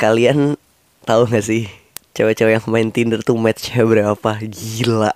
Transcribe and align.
Kalian 0.00 0.56
tahu 1.04 1.28
gak 1.28 1.44
sih 1.44 1.68
cewek-cewek 2.16 2.56
yang 2.56 2.64
main 2.72 2.88
Tinder 2.88 3.20
tuh 3.20 3.36
matchnya 3.36 3.84
berapa? 3.84 4.40
Gila. 4.48 5.12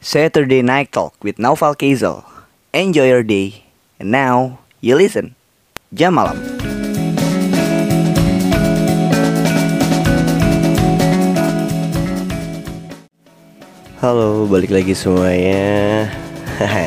Saturday 0.00 0.64
Night 0.64 0.88
Talk 0.88 1.12
with 1.20 1.36
Naufal 1.36 1.76
Kazel. 1.76 2.24
Enjoy 2.72 3.04
your 3.04 3.20
day. 3.20 3.68
And 4.00 4.08
now, 4.08 4.64
you 4.80 4.96
listen. 4.96 5.36
Jam 5.92 6.16
malam. 6.16 6.53
Halo, 14.04 14.44
balik 14.44 14.68
lagi 14.68 14.92
semuanya. 14.92 16.04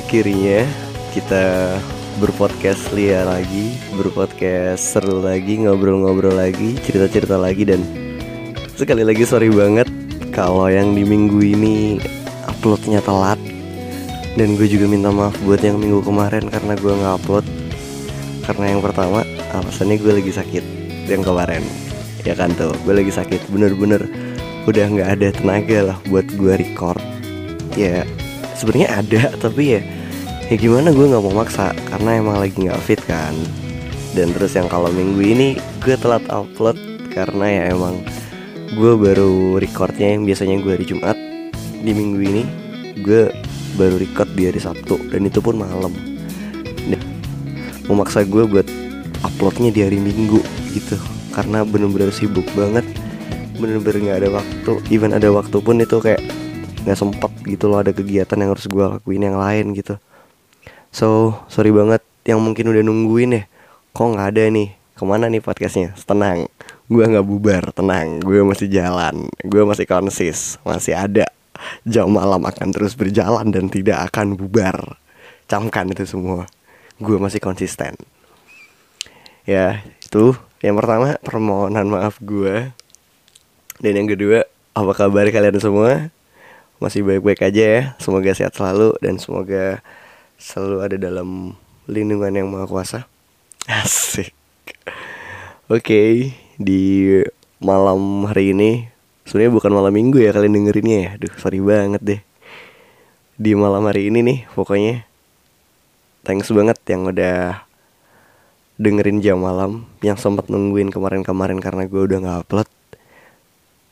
Akhirnya 0.00 0.64
kita 1.12 1.76
berpodcast 2.16 2.96
liar 2.96 3.28
lagi, 3.28 3.76
berpodcast 3.92 4.80
seru 4.80 5.20
lagi, 5.20 5.60
ngobrol-ngobrol 5.60 6.32
lagi, 6.32 6.80
cerita-cerita 6.88 7.36
lagi 7.36 7.68
dan 7.68 7.84
sekali 8.80 9.04
lagi 9.04 9.28
sorry 9.28 9.52
banget 9.52 9.92
kalau 10.32 10.72
yang 10.72 10.96
di 10.96 11.04
minggu 11.04 11.36
ini 11.36 12.00
uploadnya 12.48 13.04
telat. 13.04 13.36
Dan 14.40 14.56
gue 14.56 14.72
juga 14.72 14.88
minta 14.88 15.12
maaf 15.12 15.36
buat 15.44 15.60
yang 15.60 15.76
minggu 15.76 16.00
kemarin 16.00 16.48
karena 16.48 16.80
gue 16.80 16.92
nggak 16.96 17.16
upload 17.20 17.44
karena 18.48 18.72
yang 18.72 18.80
pertama 18.80 19.20
alasannya 19.52 20.00
gue 20.00 20.12
lagi 20.16 20.32
sakit 20.32 20.64
yang 21.12 21.20
kemarin. 21.20 21.60
Ya 22.24 22.32
kan 22.32 22.56
tuh? 22.56 22.72
Gue 22.88 22.96
lagi 22.96 23.12
sakit 23.12 23.52
bener-bener 23.52 24.29
udah 24.68 24.84
nggak 24.92 25.10
ada 25.16 25.28
tenaga 25.32 25.78
lah 25.92 25.98
buat 26.08 26.26
gue 26.36 26.54
record. 26.60 27.00
Ya 27.78 28.04
sebenarnya 28.58 28.88
ada 29.00 29.22
tapi 29.40 29.78
ya 29.78 29.80
ya 30.50 30.56
gimana 30.58 30.90
gue 30.90 31.06
nggak 31.06 31.22
mau 31.22 31.32
maksa 31.32 31.72
karena 31.88 32.20
emang 32.20 32.36
lagi 32.42 32.56
nggak 32.56 32.82
fit 32.84 33.00
kan. 33.08 33.32
Dan 34.10 34.34
terus 34.34 34.58
yang 34.58 34.66
kalau 34.66 34.90
minggu 34.90 35.22
ini 35.22 35.48
gue 35.80 35.94
telat 35.94 36.26
upload 36.28 36.76
karena 37.14 37.46
ya 37.46 37.62
emang 37.72 38.02
gue 38.74 38.92
baru 38.98 39.58
recordnya 39.58 40.18
yang 40.18 40.26
biasanya 40.26 40.58
gue 40.60 40.72
hari 40.74 40.86
Jumat. 40.86 41.16
Di 41.80 41.92
minggu 41.94 42.20
ini 42.20 42.42
gue 43.00 43.32
baru 43.78 43.96
record 43.96 44.28
di 44.34 44.50
hari 44.50 44.60
Sabtu 44.60 44.98
dan 45.08 45.24
itu 45.24 45.38
pun 45.38 45.56
malam. 45.56 45.94
Dan 46.84 47.00
memaksa 47.86 48.26
gue 48.26 48.44
buat 48.44 48.66
uploadnya 49.24 49.70
di 49.72 49.80
hari 49.86 49.98
Minggu 50.02 50.42
gitu. 50.74 50.98
Karena 51.30 51.62
bener-bener 51.62 52.10
sibuk 52.10 52.44
banget 52.58 52.84
bener-bener 53.60 54.00
nggak 54.00 54.18
ada 54.24 54.30
waktu. 54.40 54.72
Even 54.88 55.12
ada 55.12 55.28
waktu 55.28 55.56
pun 55.60 55.76
itu 55.78 55.96
kayak 56.00 56.24
nggak 56.88 56.96
sempet 56.96 57.32
gitu 57.44 57.68
loh 57.68 57.84
ada 57.84 57.92
kegiatan 57.92 58.40
yang 58.40 58.56
harus 58.56 58.64
gue 58.64 58.84
lakuin 58.98 59.22
yang 59.22 59.36
lain 59.36 59.76
gitu. 59.76 60.00
So 60.90 61.36
sorry 61.52 61.70
banget 61.70 62.00
yang 62.24 62.40
mungkin 62.40 62.72
udah 62.72 62.82
nungguin 62.82 63.36
ya. 63.36 63.42
Kok 63.92 64.16
nggak 64.16 64.28
ada 64.34 64.42
nih? 64.48 64.68
Ke 64.96 65.02
mana 65.04 65.28
nih 65.28 65.44
podcastnya? 65.44 65.92
Tenang 66.08 66.48
gue 66.90 67.04
nggak 67.06 67.22
bubar 67.22 67.70
tenang. 67.70 68.18
Gue 68.18 68.42
masih 68.42 68.66
jalan 68.66 69.30
gue 69.46 69.62
masih 69.62 69.86
konsis 69.86 70.58
masih 70.66 70.98
ada. 70.98 71.30
Jam 71.86 72.10
malam 72.10 72.42
akan 72.42 72.68
terus 72.74 72.98
berjalan 72.98 73.54
dan 73.54 73.70
tidak 73.70 74.10
akan 74.10 74.34
bubar. 74.34 74.98
Camkan 75.46 75.94
itu 75.94 76.02
semua. 76.02 76.50
Gue 76.98 77.16
masih 77.22 77.38
konsisten. 77.38 77.94
Ya 79.46 79.86
itu. 80.02 80.34
Yang 80.60 80.76
pertama 80.84 81.16
permohonan 81.24 81.88
maaf 81.88 82.20
gue 82.20 82.74
dan 83.80 83.96
yang 83.96 84.08
kedua 84.12 84.44
apa 84.76 84.92
kabar 84.92 85.24
kalian 85.32 85.56
semua? 85.56 86.12
Masih 86.76 87.00
baik-baik 87.00 87.40
aja 87.48 87.64
ya. 87.64 87.82
Semoga 87.96 88.36
sehat 88.36 88.52
selalu 88.52 88.92
dan 89.00 89.16
semoga 89.16 89.80
selalu 90.36 90.76
ada 90.84 90.96
dalam 91.00 91.56
lindungan 91.88 92.28
yang 92.28 92.48
maha 92.52 92.68
kuasa. 92.68 93.08
Asik. 93.80 94.36
Oke 95.72 96.36
di 96.60 97.08
malam 97.56 98.28
hari 98.28 98.52
ini 98.52 98.92
sebenarnya 99.24 99.52
bukan 99.56 99.72
malam 99.72 99.92
minggu 99.96 100.20
ya 100.20 100.36
kalian 100.36 100.60
dengerinnya 100.60 100.98
ya. 101.00 101.10
Duh 101.16 101.32
sorry 101.40 101.64
banget 101.64 102.02
deh. 102.04 102.20
Di 103.40 103.56
malam 103.56 103.88
hari 103.88 104.12
ini 104.12 104.20
nih 104.20 104.38
pokoknya 104.52 105.08
Thanks 106.20 106.52
banget 106.52 106.76
yang 106.84 107.08
udah 107.08 107.64
dengerin 108.76 109.24
jam 109.24 109.40
malam 109.40 109.88
Yang 110.04 110.28
sempat 110.28 110.52
nungguin 110.52 110.92
kemarin-kemarin 110.92 111.64
karena 111.64 111.88
gue 111.88 112.04
udah 112.04 112.18
gak 112.20 112.40
upload 112.44 112.68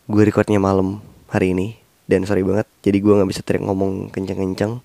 Gue 0.08 0.24
recordnya 0.24 0.56
malam 0.56 1.04
hari 1.28 1.52
ini 1.52 1.76
Dan 2.08 2.24
sorry 2.24 2.40
banget 2.40 2.64
jadi 2.80 2.98
gue 2.98 3.12
gak 3.20 3.30
bisa 3.30 3.44
teriak 3.44 3.68
ngomong 3.68 4.08
kenceng-kenceng 4.08 4.80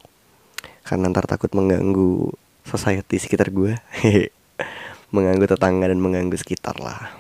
Karena 0.84 1.10
ntar 1.10 1.26
takut 1.26 1.50
mengganggu 1.56 2.30
society 2.68 3.18
sekitar 3.18 3.50
gue 3.50 3.80
Mengganggu 5.16 5.48
tetangga 5.48 5.88
dan 5.88 6.04
mengganggu 6.04 6.36
sekitar 6.36 6.76
lah 6.84 7.16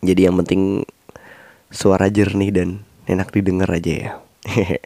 Jadi 0.00 0.24
yang 0.24 0.40
penting 0.40 0.88
suara 1.70 2.08
jernih 2.08 2.50
dan 2.54 2.68
enak 3.06 3.30
didengar 3.30 3.70
aja 3.70 3.92
ya. 3.92 4.10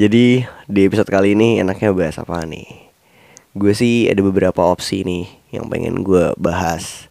Jadi 0.00 0.42
di 0.66 0.80
episode 0.82 1.08
kali 1.08 1.38
ini 1.38 1.62
enaknya 1.62 1.94
bahas 1.94 2.18
apa 2.18 2.42
nih? 2.46 2.66
Gue 3.54 3.74
sih 3.74 4.10
ada 4.10 4.18
beberapa 4.22 4.66
opsi 4.66 5.06
nih 5.06 5.26
yang 5.54 5.70
pengen 5.70 6.02
gue 6.02 6.34
bahas. 6.34 7.06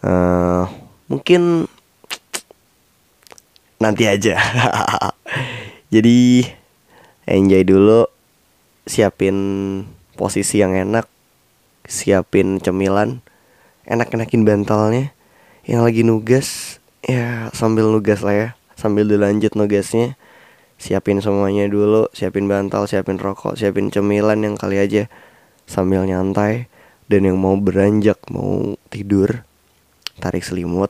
Uh, 0.00 0.64
mungkin 1.12 1.68
nanti 3.80 4.04
aja. 4.06 4.36
Jadi 5.94 6.46
enjoy 7.26 7.64
dulu, 7.66 8.06
siapin 8.86 9.36
posisi 10.14 10.60
yang 10.60 10.76
enak, 10.76 11.08
siapin 11.88 12.60
cemilan, 12.60 13.24
enak-enakin 13.88 14.46
bantalnya, 14.46 15.10
yang 15.64 15.82
lagi 15.82 16.04
nugas 16.04 16.78
ya 17.04 17.48
sambil 17.56 17.88
nugas 17.88 18.20
lah 18.20 18.36
ya. 18.36 18.48
Sambil 18.76 19.04
dilanjut 19.04 19.52
nugasnya. 19.56 20.16
Siapin 20.80 21.20
semuanya 21.20 21.68
dulu. 21.68 22.08
Siapin 22.16 22.48
bantal 22.48 22.88
siapin 22.88 23.20
rokok 23.20 23.60
siapin 23.60 23.92
cemilan 23.92 24.40
yang 24.40 24.56
kali 24.56 24.80
aja. 24.80 25.12
Sambil 25.68 26.08
nyantai. 26.08 26.72
Dan 27.10 27.26
yang 27.26 27.36
mau 27.36 27.58
beranjak 27.60 28.16
mau 28.32 28.78
tidur 28.88 29.44
tarik 30.16 30.40
selimut. 30.40 30.88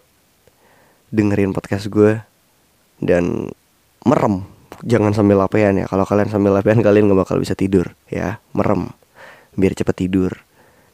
Dengerin 1.10 1.50
podcast 1.50 1.90
gue 1.90 2.29
dan 3.00 3.50
merem. 4.06 4.46
Jangan 4.80 5.12
sambil 5.12 5.40
lapean 5.40 5.76
ya. 5.76 5.84
Kalau 5.90 6.08
kalian 6.08 6.30
sambil 6.32 6.56
lapean 6.56 6.80
kalian 6.86 7.10
gak 7.10 7.20
bakal 7.26 7.36
bisa 7.40 7.52
tidur 7.52 7.92
ya. 8.08 8.40
Merem. 8.56 8.92
Biar 9.56 9.76
cepet 9.76 10.06
tidur. 10.06 10.32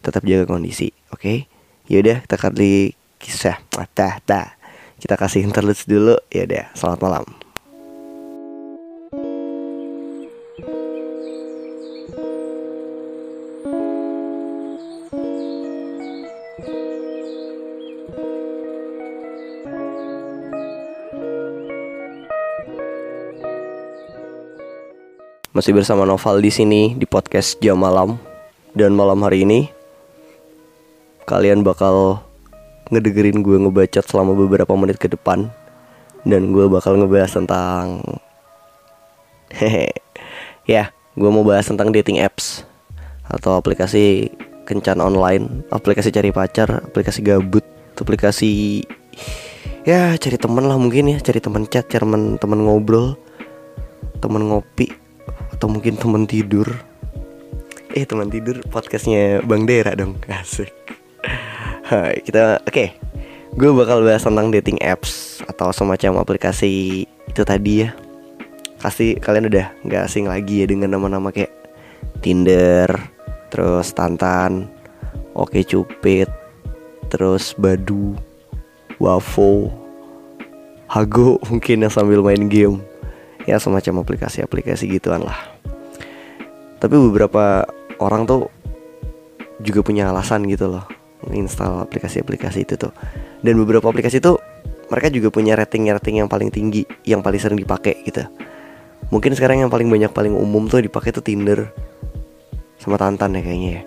Tetap 0.03 0.23
jaga 0.23 0.47
kondisi 0.47 0.95
oke? 1.11 1.21
Okay? 1.21 1.39
yaudah 1.87 2.23
kita 2.23 2.37
kali 2.39 2.95
kisah. 3.19 3.63
Tah 3.95 4.19
tah 4.23 4.59
kita 4.99 5.15
kasih 5.19 5.47
interlude 5.47 5.83
dulu. 5.87 6.17
Ya 6.31 6.47
deh 6.47 6.67
selamat 6.75 7.01
malam 7.03 7.46
Masih 25.57 25.73
bersama 25.73 26.05
Noval 26.05 26.45
di 26.45 26.53
sini 26.53 26.93
di 27.01 27.09
podcast 27.09 27.57
Jam 27.65 27.81
Malam. 27.81 28.21
Dan 28.77 28.93
malam 28.93 29.17
hari 29.25 29.49
ini 29.49 29.73
kalian 31.25 31.65
bakal 31.65 32.21
ngedengerin 32.93 33.41
gue 33.41 33.65
ngebacot 33.65 34.05
selama 34.05 34.37
beberapa 34.37 34.77
menit 34.77 35.01
ke 35.01 35.09
depan. 35.09 35.49
Dan 36.29 36.53
gue 36.53 36.69
bakal 36.69 37.01
ngebahas 37.01 37.41
tentang 37.41 38.05
hehe 39.49 39.97
ya 40.69 40.93
gue 41.17 41.31
mau 41.33 41.41
bahas 41.41 41.65
tentang 41.65 41.89
dating 41.89 42.21
apps. 42.21 42.69
Atau 43.25 43.57
aplikasi 43.57 44.29
kencan 44.69 45.01
online 45.01 45.65
aplikasi 45.73 46.13
cari 46.13 46.37
pacar 46.37 46.85
aplikasi 46.85 47.25
gabut 47.25 47.65
aplikasi 47.97 48.85
ya 49.89 50.21
cari 50.21 50.37
temen 50.37 50.69
lah 50.69 50.77
mungkin 50.77 51.17
ya 51.17 51.19
cari 51.25 51.41
temen 51.41 51.65
chat 51.65 51.89
cari 51.89 52.05
temen 52.37 52.61
ngobrol 52.61 53.17
temen 54.21 54.53
ngopi 54.53 55.06
atau 55.57 55.73
mungkin 55.73 55.97
temen 55.97 56.29
tidur 56.29 56.69
eh 57.97 58.05
teman 58.05 58.29
tidur 58.29 58.61
podcastnya 58.69 59.41
bang 59.41 59.65
Dera 59.65 59.97
dong 59.97 60.21
asik 60.29 60.87
Hai, 61.87 62.19
kita 62.19 62.59
oke. 62.67 62.75
Okay. 62.75 62.89
Gue 63.55 63.71
bakal 63.71 64.03
bahas 64.03 64.27
tentang 64.27 64.51
dating 64.51 64.75
apps 64.83 65.39
atau 65.47 65.71
semacam 65.71 66.27
aplikasi 66.27 67.07
itu 67.07 67.43
tadi 67.47 67.87
ya. 67.87 67.95
Pasti 68.83 69.15
kalian 69.15 69.47
udah 69.47 69.71
nggak 69.87 70.03
asing 70.11 70.27
lagi 70.27 70.61
ya 70.61 70.67
dengan 70.67 70.99
nama-nama 70.99 71.31
kayak 71.31 71.55
Tinder, 72.27 72.91
terus 73.55 73.95
Tantan, 73.95 74.67
Oke 75.31 75.63
Cupid, 75.63 76.27
terus 77.07 77.55
Badu, 77.55 78.19
Wavo, 78.99 79.71
Hago 80.91 81.39
mungkin 81.47 81.87
yang 81.87 81.95
sambil 81.95 82.19
main 82.19 82.51
game. 82.51 82.83
Ya 83.47 83.57
semacam 83.63 84.03
aplikasi-aplikasi 84.03 84.91
gituan 84.91 85.23
lah. 85.23 85.39
Tapi 86.83 86.95
beberapa 86.99 87.65
orang 88.03 88.29
tuh 88.29 88.53
juga 89.65 89.81
punya 89.81 90.13
alasan 90.13 90.45
gitu 90.45 90.69
loh 90.69 90.85
install 91.33 91.87
aplikasi-aplikasi 91.89 92.69
itu 92.69 92.75
tuh. 92.77 92.93
Dan 93.41 93.57
beberapa 93.59 93.89
aplikasi 93.91 94.21
tuh 94.21 94.39
mereka 94.93 95.11
juga 95.11 95.33
punya 95.33 95.59
rating-rating 95.59 96.23
yang 96.23 96.29
paling 96.31 96.53
tinggi 96.53 96.87
yang 97.03 97.25
paling 97.25 97.41
sering 97.41 97.59
dipakai 97.59 98.07
gitu. 98.07 98.23
Mungkin 99.11 99.35
sekarang 99.39 99.63
yang 99.63 99.71
paling 99.71 99.87
banyak 99.87 100.11
paling 100.11 100.35
umum 100.35 100.67
tuh 100.67 100.83
dipakai 100.83 101.15
tuh 101.15 101.23
Tinder 101.23 101.71
sama 102.79 102.99
Tantan 102.99 103.35
ya 103.39 103.43
kayaknya 103.43 103.71
ya. 103.81 103.83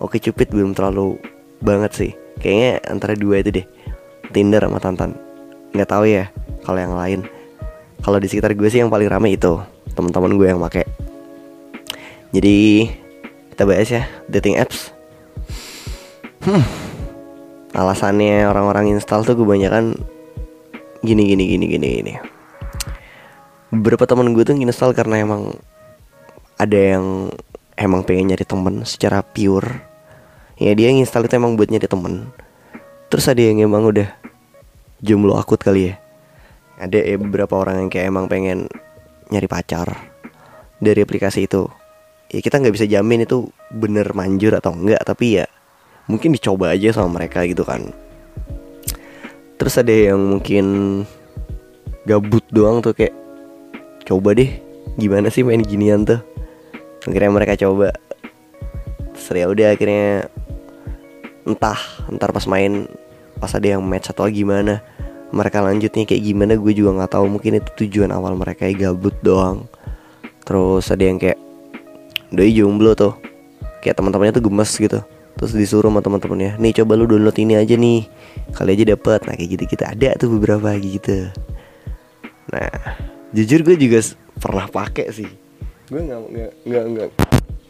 Oke 0.00 0.16
Cupid 0.16 0.52
belum 0.52 0.72
terlalu 0.72 1.20
banget 1.60 1.92
sih. 1.92 2.12
Kayaknya 2.40 2.70
antara 2.88 3.12
dua 3.16 3.44
itu 3.44 3.52
deh 3.52 3.66
Tinder 4.32 4.64
sama 4.64 4.80
Tantan. 4.80 5.12
Nggak 5.76 5.88
tahu 5.88 6.04
ya 6.08 6.28
kalau 6.64 6.78
yang 6.80 6.96
lain 6.96 7.20
kalau 8.00 8.18
di 8.20 8.26
sekitar 8.28 8.56
gue 8.56 8.68
sih 8.68 8.80
yang 8.80 8.92
paling 8.92 9.08
rame 9.08 9.36
itu 9.36 9.60
teman-teman 9.92 10.36
gue 10.36 10.46
yang 10.48 10.60
make 10.60 10.84
jadi 12.30 12.86
kita 13.54 13.66
bahas 13.66 13.90
ya 13.90 14.06
dating 14.30 14.54
apps. 14.54 14.94
Hmm. 16.46 16.62
Alasannya 17.74 18.46
orang-orang 18.46 18.94
install 18.94 19.26
tuh 19.26 19.34
kebanyakan 19.34 19.98
gini 21.02 21.22
gini 21.26 21.44
gini 21.50 21.66
gini 21.66 21.88
gini. 22.00 22.12
Beberapa 23.74 24.06
teman 24.06 24.30
gue 24.30 24.46
tuh 24.46 24.54
install 24.54 24.94
karena 24.94 25.26
emang 25.26 25.58
ada 26.58 26.78
yang 26.78 27.34
emang 27.74 28.06
pengen 28.06 28.30
nyari 28.30 28.46
temen 28.46 28.86
secara 28.86 29.26
pure. 29.26 29.82
Ya 30.54 30.70
dia 30.78 30.94
install 30.94 31.26
itu 31.26 31.34
emang 31.34 31.58
buat 31.58 31.66
nyari 31.66 31.90
temen. 31.90 32.30
Terus 33.10 33.26
ada 33.26 33.42
yang 33.42 33.58
emang 33.58 33.90
udah 33.90 34.06
jomblo 35.02 35.34
akut 35.34 35.58
kali 35.58 35.90
ya 35.90 35.94
ada 36.80 36.96
ya 36.96 37.20
beberapa 37.20 37.60
orang 37.60 37.84
yang 37.84 37.88
kayak 37.92 38.08
emang 38.08 38.24
pengen 38.24 38.64
nyari 39.28 39.44
pacar 39.44 40.08
dari 40.80 41.04
aplikasi 41.04 41.44
itu. 41.44 41.68
Ya 42.32 42.40
kita 42.40 42.56
nggak 42.56 42.72
bisa 42.72 42.88
jamin 42.88 43.28
itu 43.28 43.52
bener 43.68 44.16
manjur 44.16 44.56
atau 44.56 44.72
enggak 44.72 45.04
tapi 45.04 45.42
ya 45.42 45.46
mungkin 46.08 46.32
dicoba 46.32 46.72
aja 46.72 46.96
sama 46.96 47.20
mereka 47.20 47.44
gitu 47.44 47.68
kan. 47.68 47.92
Terus 49.60 49.76
ada 49.76 49.92
yang 49.92 50.16
mungkin 50.16 50.64
gabut 52.08 52.42
doang 52.48 52.80
tuh 52.80 52.96
kayak 52.96 53.12
coba 54.08 54.32
deh 54.32 54.48
gimana 54.96 55.28
sih 55.28 55.44
main 55.44 55.60
ginian 55.60 56.08
tuh? 56.08 56.24
Akhirnya 57.04 57.28
mereka 57.28 57.60
coba. 57.60 57.92
Terus 59.12 59.36
ya 59.36 59.46
udah 59.52 59.76
akhirnya 59.76 60.32
entah 61.44 61.76
ntar 62.08 62.32
pas 62.32 62.48
main 62.48 62.88
pas 63.36 63.52
ada 63.52 63.68
yang 63.68 63.84
match 63.84 64.12
atau 64.12 64.28
gimana 64.32 64.80
mereka 65.30 65.62
lanjutnya 65.62 66.06
kayak 66.06 66.22
gimana 66.22 66.58
gue 66.58 66.72
juga 66.74 66.90
nggak 67.02 67.12
tahu. 67.14 67.26
Mungkin 67.38 67.62
itu 67.62 67.70
tujuan 67.86 68.10
awal 68.10 68.34
mereka 68.34 68.66
ya 68.66 68.90
gabut 68.90 69.14
doang. 69.22 69.66
Terus 70.42 70.90
ada 70.90 71.04
yang 71.06 71.18
kayak 71.18 71.38
doi 72.34 72.50
jomblo 72.54 72.94
tuh 72.94 73.14
kayak 73.82 73.98
teman-temannya 73.98 74.38
tuh 74.38 74.44
gemes 74.44 74.72
gitu. 74.74 74.98
Terus 75.38 75.52
disuruh 75.56 75.88
sama 75.88 76.04
teman-temannya 76.04 76.60
nih 76.60 76.82
coba 76.82 76.98
lu 76.98 77.06
download 77.06 77.38
ini 77.38 77.54
aja 77.56 77.74
nih. 77.78 78.04
Kali 78.52 78.70
aja 78.74 78.84
dapet. 78.94 79.20
Nah 79.24 79.34
kayak 79.38 79.50
gitu 79.56 79.62
gitu 79.70 79.84
ada 79.86 80.10
tuh 80.18 80.28
beberapa 80.34 80.74
gitu. 80.76 81.30
Nah 82.50 82.70
jujur 83.30 83.62
gue 83.62 83.76
juga 83.78 84.02
pernah 84.36 84.66
pakai 84.66 85.06
sih. 85.14 85.30
Gue 85.86 86.02
nggak 86.02 86.20
nggak 86.30 86.52
nggak 86.66 86.84
nggak 86.90 87.08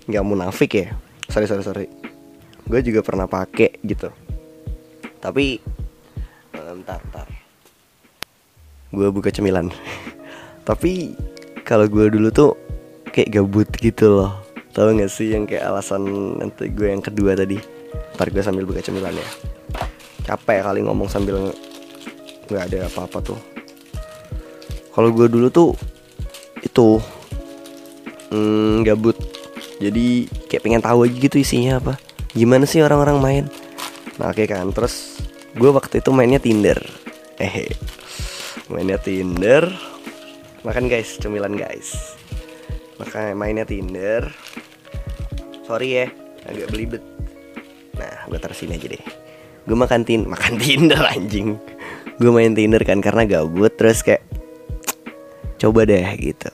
nggak 0.08 0.24
munafik 0.24 0.70
ya. 0.74 0.86
Sorry 1.28 1.44
sorry 1.44 1.62
sorry. 1.62 1.86
Gue 2.64 2.80
juga 2.80 3.04
pernah 3.04 3.28
pakai 3.28 3.76
gitu. 3.84 4.08
Tapi 5.20 5.60
ntar 6.80 7.02
ntar 7.12 7.28
gue 8.90 9.08
buka 9.10 9.30
cemilan. 9.30 9.70
Tapi 10.68 11.14
kalau 11.62 11.86
gue 11.86 12.10
dulu 12.10 12.28
tuh 12.30 12.54
kayak 13.10 13.40
gabut 13.40 13.68
gitu 13.78 14.10
loh. 14.10 14.42
Tau 14.70 14.94
gak 14.94 15.10
sih 15.10 15.34
yang 15.34 15.50
kayak 15.50 15.66
alasan 15.66 16.06
nanti 16.38 16.70
gue 16.70 16.90
yang 16.90 17.02
kedua 17.02 17.34
tadi? 17.34 17.58
Ntar 18.14 18.30
gue 18.30 18.42
sambil 18.42 18.66
buka 18.66 18.82
cemilan 18.82 19.14
ya. 19.14 19.28
Capek 20.26 20.62
kali 20.62 20.86
ngomong 20.86 21.10
sambil 21.10 21.50
nggak 22.50 22.64
ada 22.70 22.86
apa-apa 22.86 23.18
tuh. 23.22 23.40
Kalau 24.90 25.10
gue 25.14 25.26
dulu 25.30 25.48
tuh 25.50 25.70
itu 26.62 26.98
hmm, 28.30 28.86
gabut. 28.86 29.16
Jadi 29.80 30.28
kayak 30.46 30.62
pengen 30.62 30.82
tahu 30.84 31.08
aja 31.08 31.16
gitu 31.16 31.36
isinya 31.40 31.80
apa. 31.80 31.94
Gimana 32.36 32.68
sih 32.68 32.82
orang-orang 32.84 33.18
main? 33.18 33.44
Nah 34.20 34.30
oke 34.30 34.44
kan 34.46 34.68
terus 34.70 35.18
gue 35.56 35.70
waktu 35.70 35.98
itu 35.98 36.10
mainnya 36.14 36.38
Tinder. 36.38 36.78
Eh 37.40 37.72
mainnya 38.70 38.96
Tinder. 38.96 39.66
Makan 40.62 40.86
guys 40.86 41.18
cemilan 41.18 41.58
guys. 41.58 42.14
Makan 43.02 43.34
mainnya 43.34 43.66
Tinder. 43.66 44.30
Sorry 45.66 45.88
ya 46.00 46.06
agak 46.46 46.70
belibet. 46.70 47.02
Nah 47.98 48.30
gue 48.30 48.38
taruh 48.38 48.56
sini 48.56 48.78
aja 48.78 48.86
deh. 48.86 49.04
Gue 49.66 49.76
makan 49.76 50.06
tin 50.06 50.24
makan 50.24 50.56
Tinder 50.62 51.02
anjing. 51.02 51.58
Gue 52.16 52.30
main 52.30 52.54
Tinder 52.54 52.80
kan 52.86 53.02
karena 53.02 53.26
gabut 53.26 53.74
terus 53.74 54.06
kayak 54.06 54.22
coba 55.58 55.84
deh 55.84 56.06
gitu. 56.16 56.50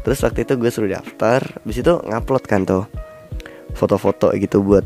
Terus 0.00 0.18
waktu 0.26 0.42
itu 0.48 0.52
gue 0.58 0.70
suruh 0.72 0.90
daftar 0.90 1.40
habis 1.62 1.80
itu 1.80 1.92
ngupload 2.02 2.44
kan 2.44 2.66
tuh 2.66 2.84
foto-foto 3.76 4.32
gitu 4.34 4.64
buat 4.64 4.84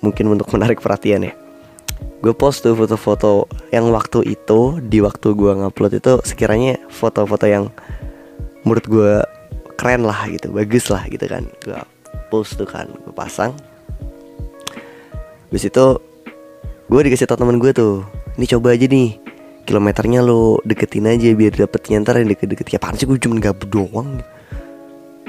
mungkin 0.00 0.32
untuk 0.32 0.48
menarik 0.54 0.80
perhatian 0.80 1.28
ya 1.28 1.32
gue 2.20 2.32
post 2.36 2.60
tuh 2.60 2.76
foto-foto 2.76 3.48
yang 3.72 3.88
waktu 3.88 4.36
itu 4.36 4.76
di 4.84 5.00
waktu 5.00 5.32
gue 5.32 5.52
ngupload 5.56 5.96
itu 5.96 6.20
sekiranya 6.20 6.76
foto-foto 6.92 7.48
yang 7.48 7.72
menurut 8.64 8.84
gue 8.84 9.12
keren 9.80 10.04
lah 10.04 10.28
gitu 10.28 10.52
bagus 10.52 10.92
lah 10.92 11.08
gitu 11.08 11.24
kan. 11.24 11.48
Gue 11.64 11.80
post 12.28 12.60
tuh 12.60 12.68
kan 12.68 12.92
gue 12.92 13.14
pasang. 13.16 13.56
Habis 15.48 15.72
itu 15.72 15.86
gue 16.92 17.00
dikasih 17.00 17.24
tau 17.24 17.40
temen 17.40 17.56
gue 17.56 17.72
tuh 17.72 18.04
ini 18.36 18.44
coba 18.44 18.76
aja 18.76 18.84
nih 18.84 19.16
kilometernya 19.64 20.20
lo 20.20 20.60
deketin 20.68 21.08
aja 21.08 21.32
biar 21.32 21.56
dapetnya 21.56 22.04
ntar 22.04 22.20
yang 22.20 22.28
deket-deket. 22.28 22.68
Ya 22.68 22.76
apaan 22.76 23.00
sih 23.00 23.08
gue 23.08 23.16
cuma 23.16 23.40
gabut 23.40 23.72
doang. 23.72 24.20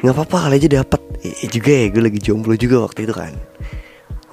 Nggak 0.04 0.16
apa-apa 0.18 0.52
kali 0.52 0.60
aja 0.60 0.84
dapet. 0.84 1.02
Eh, 1.24 1.48
juga 1.48 1.72
ya 1.72 1.88
gue 1.88 2.04
lagi 2.04 2.20
jomblo 2.20 2.60
juga 2.60 2.84
waktu 2.84 3.08
itu 3.08 3.16
kan. 3.16 3.32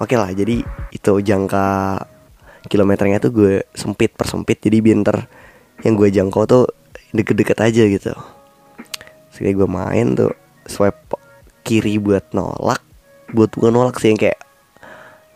Oke 0.03 0.19
lah 0.19 0.35
jadi 0.35 0.59
itu 0.91 1.13
jangka 1.23 1.67
kilometernya 2.67 3.23
tuh 3.23 3.31
gue 3.31 3.53
sempit 3.71 4.11
persempit. 4.11 4.59
Jadi 4.59 4.83
biar 4.83 4.99
ntar 5.05 5.17
yang 5.85 5.95
gue 5.95 6.11
jangkau 6.11 6.43
tuh 6.43 6.65
deket-deket 7.15 7.57
aja 7.63 7.83
gitu. 7.87 8.13
Sekali 9.31 9.55
gue 9.55 9.69
main 9.69 10.17
tuh 10.17 10.33
swipe 10.67 11.15
kiri 11.63 11.95
buat 12.01 12.35
nolak. 12.35 12.83
Buat 13.31 13.55
bukan 13.55 13.71
nolak 13.71 13.95
sih 14.01 14.11
yang 14.11 14.19
kayak 14.19 14.39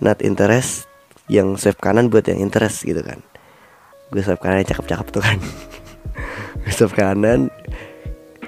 not 0.03 0.19
interest 0.19 0.89
yang 1.31 1.55
swipe 1.55 1.79
kanan 1.79 2.11
buat 2.11 2.27
yang 2.27 2.43
interest 2.43 2.83
gitu 2.83 2.99
kan. 2.99 3.23
Gue 4.11 4.19
swipe 4.19 4.43
kanan 4.43 4.67
cakep-cakep 4.67 5.07
tuh 5.13 5.23
kan. 5.23 5.37
Gue 6.63 6.73
swipe 6.73 6.95
kanan. 6.97 7.47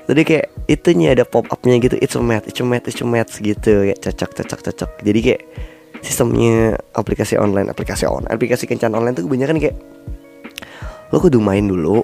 Tadi 0.06 0.22
kayak 0.22 0.54
itunya 0.70 1.18
ada 1.18 1.26
pop 1.26 1.50
upnya 1.50 1.82
gitu. 1.82 1.98
It's 1.98 2.14
a 2.14 2.22
match 2.22 2.46
it's 2.46 2.62
a 2.62 2.66
match 2.68 2.86
it's 2.86 3.02
a 3.02 3.08
match 3.08 3.34
gitu. 3.42 3.90
Kayak 3.90 4.00
cocok 4.04 4.32
cocok 4.44 4.60
cocok. 4.70 4.92
Jadi 5.02 5.20
kayak 5.24 5.42
sistemnya 6.06 6.78
aplikasi 6.94 7.36
online 7.42 7.74
aplikasi 7.74 8.06
online 8.06 8.30
aplikasi 8.30 8.70
kencan 8.70 8.94
online 8.94 9.18
tuh 9.18 9.26
kebanyakan 9.26 9.58
kayak 9.58 9.76
lo 11.14 11.18
kudu 11.22 11.42
main 11.42 11.66
dulu. 11.66 12.02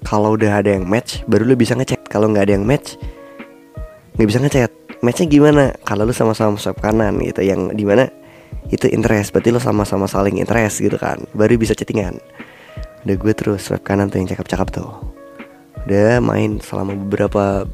Kalau 0.00 0.34
udah 0.34 0.64
ada 0.64 0.74
yang 0.74 0.88
match 0.88 1.22
baru 1.28 1.44
lo 1.44 1.54
bisa 1.54 1.76
ngecek 1.76 2.08
kalau 2.08 2.32
nggak 2.32 2.48
ada 2.48 2.54
yang 2.56 2.64
match 2.64 2.96
nggak 4.16 4.28
bisa 4.28 4.40
ngechat. 4.40 4.70
Matchnya 5.00 5.32
gimana? 5.32 5.72
Kalau 5.80 6.04
lo 6.04 6.12
sama-sama 6.12 6.60
swipe 6.60 6.80
kanan 6.84 7.16
gitu. 7.24 7.40
Yang 7.40 7.72
di 7.72 7.84
mana 7.88 8.04
itu 8.68 8.84
interest. 8.90 9.32
Berarti 9.32 9.48
lo 9.48 9.60
sama-sama 9.60 10.04
saling 10.04 10.36
interest 10.40 10.84
gitu 10.84 11.00
kan. 11.00 11.24
Baru 11.32 11.56
bisa 11.56 11.72
chattingan. 11.72 12.20
Udah 13.08 13.16
gue 13.16 13.32
terus 13.32 13.64
swipe 13.64 13.80
kanan 13.80 14.12
tuh 14.12 14.20
yang 14.20 14.28
cakep-cakep 14.28 14.68
tuh. 14.76 14.92
Udah 15.88 16.20
main 16.20 16.60
selama 16.60 16.92
beberapa 16.92 17.64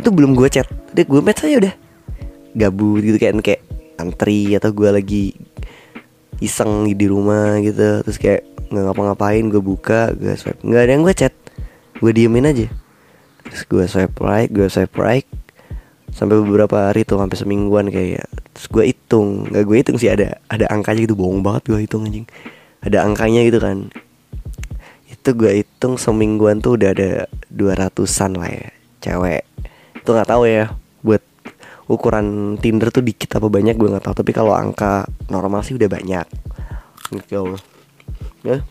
itu 0.00 0.08
belum 0.08 0.32
gue 0.32 0.48
chat. 0.48 0.68
Udah 0.96 1.04
gue 1.04 1.20
match 1.20 1.44
aja 1.44 1.56
udah. 1.60 1.74
Gabut 2.56 3.04
gitu 3.04 3.20
kayak 3.20 3.36
kayak 3.44 3.60
antri 3.96 4.54
atau 4.56 4.72
gue 4.72 4.90
lagi 4.92 5.24
iseng 6.40 6.88
di 6.88 7.06
rumah 7.08 7.60
gitu. 7.60 8.04
Terus 8.04 8.18
kayak 8.20 8.42
nggak 8.66 8.84
ngapa-ngapain 8.92 9.44
gue 9.48 9.62
buka 9.62 10.12
gue 10.14 10.34
swipe. 10.36 10.60
Nggak 10.64 10.82
ada 10.82 10.92
yang 10.92 11.02
gue 11.04 11.14
chat. 11.16 11.34
Gue 12.00 12.12
diemin 12.12 12.48
aja. 12.48 12.66
Terus 13.46 13.62
gue 13.66 13.84
swipe 13.88 14.16
right 14.20 14.50
gue 14.50 14.66
swipe 14.68 14.96
right. 14.98 15.26
Sampai 16.12 16.40
beberapa 16.40 16.88
hari 16.88 17.04
tuh 17.04 17.20
sampai 17.20 17.36
semingguan 17.36 17.88
kayak. 17.92 18.28
Terus 18.56 18.66
gue 18.72 18.84
hitung. 18.92 19.48
Nggak 19.52 19.64
gue 19.64 19.76
hitung 19.80 19.96
sih 20.00 20.10
ada 20.12 20.40
ada 20.48 20.66
angkanya 20.68 21.08
gitu. 21.08 21.16
Bohong 21.16 21.40
banget 21.40 21.72
gue 21.72 21.80
hitung 21.84 22.04
anjing. 22.08 22.26
Ada 22.84 23.04
angkanya 23.04 23.42
gitu 23.44 23.58
kan. 23.58 23.88
Itu 25.08 25.34
gue 25.34 25.64
hitung 25.64 25.98
semingguan 25.98 26.62
tuh 26.62 26.78
udah 26.78 26.90
ada 26.94 27.10
200an 27.50 28.32
lah 28.38 28.50
ya 28.50 28.68
cewek. 29.02 29.42
Itu 30.02 30.14
nggak 30.14 30.30
tahu 30.30 30.46
ya 30.46 30.70
ukuran 31.86 32.58
Tinder 32.58 32.90
tuh 32.90 33.02
dikit 33.02 33.38
apa 33.38 33.46
banyak 33.46 33.78
gue 33.78 33.88
nggak 33.90 34.04
tahu. 34.10 34.14
Tapi 34.18 34.30
kalau 34.34 34.52
angka 34.54 35.06
normal 35.30 35.62
sih 35.62 35.78
udah 35.78 35.86
banyak. 35.86 36.26
Gitu 37.14 37.54
ya. 38.42 38.62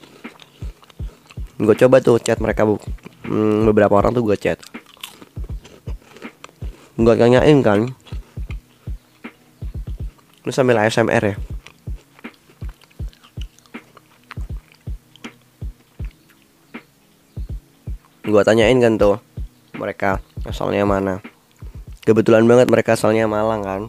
Gue 1.55 1.75
coba 1.79 2.03
tuh 2.03 2.19
chat 2.19 2.39
mereka 2.43 2.67
bu 2.67 2.75
hmm, 3.27 3.71
beberapa 3.71 3.95
orang 3.95 4.11
tuh 4.11 4.23
gue 4.27 4.35
chat. 4.35 4.59
Gue 6.99 7.15
tanyain 7.15 7.59
kan. 7.63 7.87
Lu 10.43 10.51
sambil 10.51 10.77
ASMR 10.83 11.23
ya? 11.23 11.35
Gue 18.25 18.41
tanyain 18.43 18.75
kan 18.83 18.99
tuh 18.99 19.21
mereka 19.79 20.19
asalnya 20.43 20.83
mana 20.83 21.21
kebetulan 22.05 22.45
banget 22.45 22.69
mereka 22.69 22.93
asalnya 22.93 23.25
Malang 23.25 23.61
kan? 23.65 23.81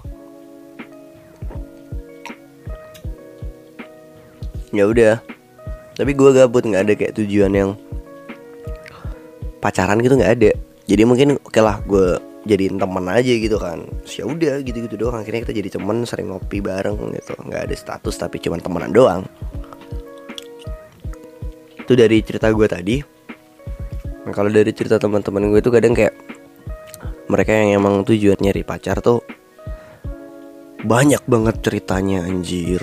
Ya 4.72 4.88
udah. 4.88 5.20
Tapi 5.96 6.12
gue 6.12 6.30
gabut 6.36 6.64
nggak 6.64 6.82
ada 6.84 6.92
kayak 6.96 7.16
tujuan 7.16 7.52
yang 7.52 7.70
pacaran 9.60 10.00
gitu 10.00 10.16
nggak 10.16 10.32
ada. 10.36 10.50
Jadi 10.88 11.02
mungkin 11.08 11.40
oke 11.40 11.60
lah 11.60 11.80
gue 11.84 12.20
jadiin 12.44 12.76
temen 12.76 13.04
aja 13.08 13.32
gitu 13.36 13.56
kan. 13.56 13.84
Ya 14.04 14.24
udah 14.28 14.60
gitu 14.60 14.84
gitu 14.84 14.96
doang. 14.96 15.20
Akhirnya 15.20 15.48
kita 15.48 15.54
jadi 15.56 15.68
temen 15.72 16.04
sering 16.04 16.32
ngopi 16.32 16.60
bareng 16.60 16.96
gitu. 17.16 17.32
Nggak 17.40 17.72
ada 17.72 17.74
status 17.76 18.16
tapi 18.20 18.40
cuman 18.40 18.60
temenan 18.60 18.92
doang. 18.92 19.22
Itu 21.80 21.94
dari 21.94 22.20
cerita 22.20 22.50
gue 22.50 22.66
tadi. 22.66 22.96
Nah, 24.26 24.34
kalau 24.34 24.50
dari 24.50 24.74
cerita 24.74 24.98
teman-teman 24.98 25.54
gue 25.54 25.62
itu 25.62 25.70
kadang 25.70 25.94
kayak 25.94 26.35
mereka 27.26 27.50
yang 27.50 27.82
emang 27.82 28.06
tujuan 28.06 28.38
nyari 28.38 28.62
pacar 28.62 29.02
tuh 29.02 29.22
banyak 30.86 31.22
banget 31.26 31.56
ceritanya 31.66 32.22
anjir. 32.22 32.78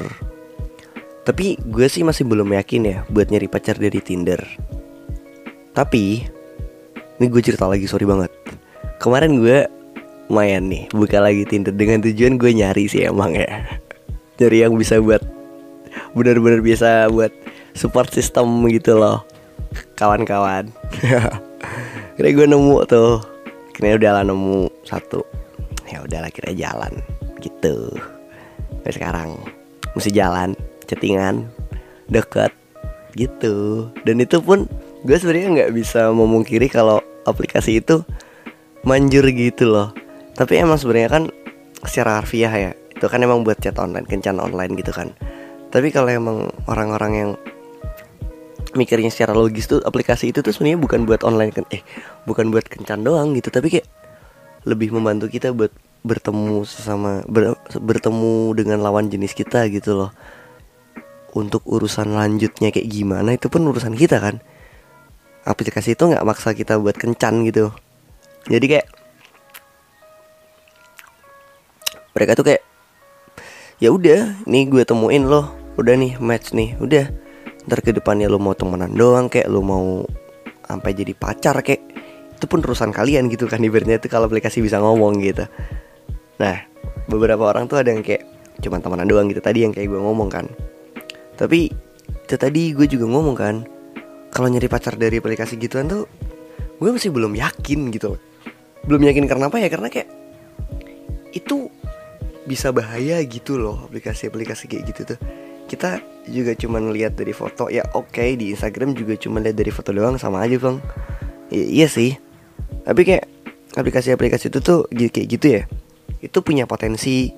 Tapi 1.24 1.56
gue 1.64 1.88
sih 1.88 2.04
masih 2.04 2.28
belum 2.28 2.52
yakin 2.52 2.82
ya 2.84 2.98
buat 3.08 3.32
nyari 3.32 3.48
pacar 3.48 3.80
dari 3.80 4.04
Tinder. 4.04 4.44
Tapi 5.72 6.28
ini 7.20 7.26
gue 7.32 7.40
cerita 7.40 7.64
lagi 7.64 7.88
sorry 7.88 8.04
banget. 8.04 8.28
Kemarin 9.00 9.40
gue 9.40 9.64
lumayan 10.28 10.68
nih 10.68 10.92
buka 10.92 11.24
lagi 11.24 11.48
Tinder 11.48 11.72
dengan 11.72 12.04
tujuan 12.04 12.36
gue 12.36 12.52
nyari 12.52 12.92
sih 12.92 13.08
emang 13.08 13.40
ya. 13.40 13.48
Nyari 14.44 14.68
yang 14.68 14.76
bisa 14.76 15.00
buat 15.00 15.24
benar-benar 16.12 16.60
bisa 16.60 17.08
buat 17.08 17.32
support 17.72 18.12
system 18.12 18.68
gitu 18.68 19.00
loh. 19.00 19.24
Kawan-kawan. 19.96 20.68
Kira 22.20 22.30
gue 22.36 22.46
nemu 22.52 22.84
tuh 22.84 23.33
kira 23.74 23.98
udah 23.98 24.22
lah 24.22 24.24
nemu 24.24 24.70
satu. 24.86 25.26
Ya 25.90 26.06
udahlah 26.06 26.30
kira 26.30 26.54
jalan. 26.54 27.02
Gitu. 27.42 27.92
Sampai 28.80 28.94
sekarang. 28.94 29.30
Mesti 29.98 30.10
jalan 30.14 30.56
chattingan 30.86 31.50
deket. 32.08 32.54
Gitu. 33.18 33.90
Dan 34.06 34.22
itu 34.22 34.40
pun 34.40 34.66
gue 35.04 35.18
sebenarnya 35.18 35.50
nggak 35.52 35.74
bisa 35.76 36.10
memungkiri 36.14 36.72
kalau 36.72 37.04
aplikasi 37.28 37.82
itu 37.84 38.02
manjur 38.88 39.26
gitu 39.34 39.70
loh. 39.70 39.92
Tapi 40.34 40.62
emang 40.62 40.80
sebenarnya 40.80 41.10
kan 41.12 41.24
secara 41.84 42.22
harfiah 42.22 42.54
ya. 42.54 42.72
Itu 42.94 43.12
kan 43.12 43.20
emang 43.20 43.44
buat 43.44 43.60
chat 43.60 43.76
online 43.82 44.08
kencan 44.08 44.40
online 44.40 44.78
gitu 44.80 44.96
kan. 44.96 45.12
Tapi 45.74 45.90
kalau 45.90 46.10
emang 46.14 46.38
orang-orang 46.70 47.12
yang 47.18 47.32
mikirnya 48.74 49.10
secara 49.14 49.38
logis 49.38 49.70
tuh 49.70 49.82
aplikasi 49.82 50.34
itu 50.34 50.42
tuh 50.42 50.50
sebenarnya 50.50 50.80
bukan 50.82 51.00
buat 51.06 51.22
online 51.22 51.54
kan 51.54 51.66
eh 51.70 51.86
bukan 52.26 52.50
buat 52.50 52.66
kencan 52.66 53.06
doang 53.06 53.38
gitu 53.38 53.54
tapi 53.54 53.70
kayak 53.70 53.88
lebih 54.64 54.96
membantu 54.96 55.28
kita 55.28 55.52
buat 55.52 55.72
bertemu 56.04 56.68
sesama 56.68 57.24
ber, 57.28 57.56
bertemu 57.80 58.52
dengan 58.56 58.84
lawan 58.84 59.08
jenis 59.08 59.36
kita 59.36 59.68
gitu 59.72 59.96
loh. 59.96 60.12
Untuk 61.34 61.66
urusan 61.66 62.14
lanjutnya 62.14 62.70
kayak 62.70 62.88
gimana 62.92 63.34
itu 63.34 63.48
pun 63.50 63.66
urusan 63.66 63.96
kita 63.96 64.20
kan. 64.20 64.44
Aplikasi 65.44 65.96
itu 65.96 66.04
nggak 66.08 66.24
maksa 66.24 66.56
kita 66.56 66.80
buat 66.80 66.96
kencan 66.96 67.44
gitu. 67.48 67.72
Jadi 68.48 68.66
kayak 68.68 68.88
mereka 72.14 72.32
tuh 72.38 72.46
kayak 72.46 72.62
ya 73.82 73.90
udah 73.90 74.46
nih 74.46 74.70
gue 74.70 74.84
temuin 74.86 75.26
loh 75.26 75.50
udah 75.76 75.98
nih 75.98 76.22
match 76.22 76.54
nih 76.54 76.78
udah 76.78 77.10
ntar 77.68 77.80
ke 77.80 77.96
depannya 77.96 78.28
lo 78.28 78.40
mau 78.40 78.56
temenan 78.56 78.92
doang 78.92 79.32
kayak 79.32 79.48
lo 79.48 79.64
mau 79.64 80.04
sampai 80.68 80.92
jadi 80.96 81.14
pacar 81.16 81.60
kayak 81.64 81.82
itu 82.36 82.46
pun 82.50 82.60
urusan 82.60 82.92
kalian 82.92 83.32
gitu 83.32 83.48
kan 83.48 83.64
ibaratnya 83.64 84.02
itu 84.02 84.12
kalau 84.12 84.28
aplikasi 84.28 84.60
bisa 84.60 84.82
ngomong 84.84 85.16
gitu. 85.24 85.48
Nah 86.44 86.68
beberapa 87.08 87.48
orang 87.48 87.72
tuh 87.72 87.80
ada 87.80 87.96
yang 87.96 88.04
kayak 88.04 88.28
cuman 88.60 88.84
temenan 88.84 89.08
doang 89.08 89.28
gitu 89.32 89.40
tadi 89.40 89.64
yang 89.64 89.72
kayak 89.72 89.88
gue 89.88 90.00
ngomong 90.00 90.28
kan. 90.28 90.46
Tapi 91.40 91.72
itu 92.28 92.36
tadi 92.36 92.76
gue 92.76 92.88
juga 92.88 93.08
ngomong 93.08 93.36
kan 93.36 93.56
kalau 94.34 94.52
nyari 94.52 94.68
pacar 94.68 95.00
dari 95.00 95.24
aplikasi 95.24 95.56
gituan 95.56 95.88
tuh 95.88 96.04
gue 96.84 96.90
masih 96.92 97.14
belum 97.16 97.32
yakin 97.38 97.94
gitu 97.96 98.20
belum 98.84 99.08
yakin 99.08 99.24
karena 99.24 99.48
apa 99.48 99.64
ya? 99.64 99.72
Karena 99.72 99.88
kayak 99.88 100.10
itu 101.32 101.72
bisa 102.44 102.76
bahaya 102.76 103.24
gitu 103.24 103.56
loh 103.56 103.88
aplikasi-aplikasi 103.88 104.68
kayak 104.68 104.84
gitu 104.92 105.16
tuh 105.16 105.20
kita 105.68 106.04
juga 106.28 106.56
cuman 106.56 106.96
lihat 106.96 107.20
dari 107.20 107.36
foto 107.36 107.68
ya 107.68 107.84
oke 107.92 108.16
okay, 108.16 108.40
di 108.40 108.56
Instagram 108.56 108.96
juga 108.96 109.20
cuma 109.20 109.44
lihat 109.44 109.60
dari 109.60 109.72
foto 109.72 109.92
doang 109.92 110.16
sama 110.16 110.44
aja 110.44 110.56
bang. 110.60 110.78
I 111.52 111.84
iya 111.84 111.88
sih. 111.92 112.16
Tapi 112.84 113.02
kayak 113.04 113.26
aplikasi-aplikasi 113.76 114.52
itu 114.52 114.60
tuh 114.60 114.88
kayak 114.90 115.28
gitu 115.28 115.48
ya. 115.60 115.64
Itu 116.24 116.40
punya 116.44 116.64
potensi 116.64 117.32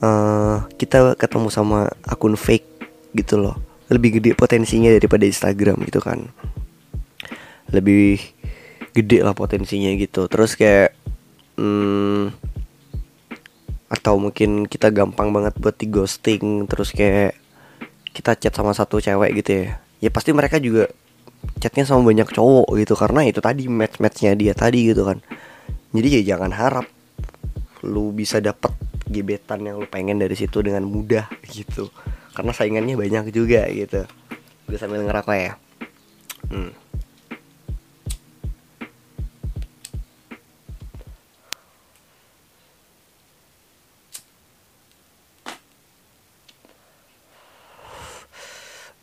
uh, 0.00 0.64
kita 0.76 1.16
ketemu 1.20 1.48
sama 1.52 1.88
akun 2.04 2.34
fake 2.36 2.66
gitu 3.16 3.40
loh. 3.40 3.56
Lebih 3.88 4.20
gede 4.20 4.30
potensinya 4.36 4.92
daripada 4.92 5.24
Instagram 5.24 5.80
gitu 5.88 6.00
kan. 6.00 6.28
Lebih 7.72 8.20
gede 8.92 9.20
lah 9.24 9.36
potensinya 9.36 9.92
gitu. 9.96 10.28
Terus 10.28 10.56
kayak 10.56 10.96
hmm, 11.56 12.32
atau 13.88 14.20
mungkin 14.20 14.68
kita 14.68 14.92
gampang 14.92 15.32
banget 15.32 15.56
buat 15.56 15.76
di 15.80 15.88
ghosting 15.88 16.68
terus 16.68 16.92
kayak 16.92 17.32
kita 18.12 18.36
chat 18.36 18.52
sama 18.52 18.76
satu 18.76 19.00
cewek 19.00 19.40
gitu 19.40 19.64
ya. 19.64 19.80
Ya 19.98 20.10
pasti 20.12 20.30
mereka 20.36 20.60
juga 20.60 20.92
chatnya 21.58 21.88
sama 21.88 22.04
banyak 22.06 22.28
cowok 22.28 22.68
gitu 22.78 22.94
karena 22.94 23.24
itu 23.26 23.40
tadi 23.40 23.66
match 23.66 23.98
matchnya 23.98 24.36
dia 24.36 24.52
tadi 24.52 24.92
gitu 24.92 25.08
kan. 25.08 25.18
Jadi 25.96 26.20
ya 26.20 26.36
jangan 26.36 26.52
harap 26.52 26.86
lu 27.86 28.12
bisa 28.12 28.42
dapet 28.44 28.74
gebetan 29.08 29.64
yang 29.64 29.80
lu 29.80 29.88
pengen 29.88 30.20
dari 30.20 30.36
situ 30.36 30.60
dengan 30.60 30.84
mudah 30.84 31.24
gitu. 31.48 31.88
Karena 32.36 32.52
saingannya 32.52 32.94
banyak 32.94 33.32
juga 33.32 33.66
gitu. 33.72 34.04
Gue 34.68 34.76
sambil 34.76 35.00
ngerokok 35.02 35.36
ya. 35.36 35.52
Hmm. 36.52 36.70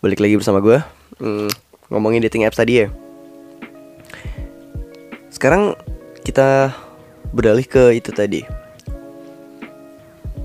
Balik 0.05 0.21
lagi 0.21 0.37
bersama 0.37 0.61
gue 0.61 0.77
hmm, 1.17 1.49
ngomongin 1.89 2.21
dating 2.21 2.45
apps 2.45 2.61
tadi 2.61 2.85
ya. 2.85 2.93
Sekarang 5.33 5.73
kita 6.21 6.69
beralih 7.33 7.65
ke 7.65 7.97
itu 7.97 8.13
tadi. 8.13 8.45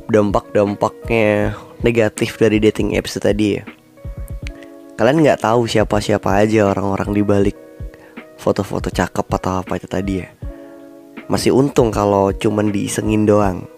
Dampak-dampaknya 0.09 1.53
negatif 1.85 2.41
dari 2.41 2.57
dating 2.57 2.97
apps 2.97 3.21
tadi 3.21 3.61
ya. 3.61 3.69
Kalian 4.97 5.21
nggak 5.21 5.45
tahu 5.45 5.69
siapa-siapa 5.69 6.41
aja 6.41 6.65
orang-orang 6.65 7.13
di 7.13 7.21
balik 7.21 7.57
foto-foto 8.41 8.89
cakep 8.89 9.29
atau 9.29 9.61
apa 9.61 9.77
itu 9.77 9.85
tadi 9.85 10.25
ya. 10.25 10.29
Masih 11.29 11.53
untung 11.53 11.93
kalau 11.93 12.33
cuman 12.33 12.73
diisengin 12.73 13.29
doang. 13.29 13.69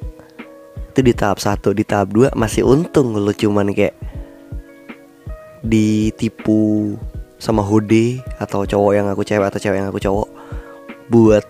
Itu 0.94 1.02
di 1.02 1.10
tahap 1.10 1.42
satu 1.42 1.74
di 1.74 1.82
tahap 1.82 2.14
dua 2.14 2.30
masih 2.38 2.62
untung 2.70 3.18
lo 3.18 3.34
cuman 3.34 3.74
kayak 3.74 3.98
ditipu 5.62 6.94
sama 7.42 7.62
Hode 7.62 8.22
atau 8.38 8.62
cowok 8.62 8.92
yang 8.94 9.06
aku 9.10 9.26
cewek 9.26 9.50
atau 9.50 9.58
cewek 9.58 9.82
yang 9.82 9.90
aku 9.90 9.98
cowok 9.98 10.28
buat 11.10 11.42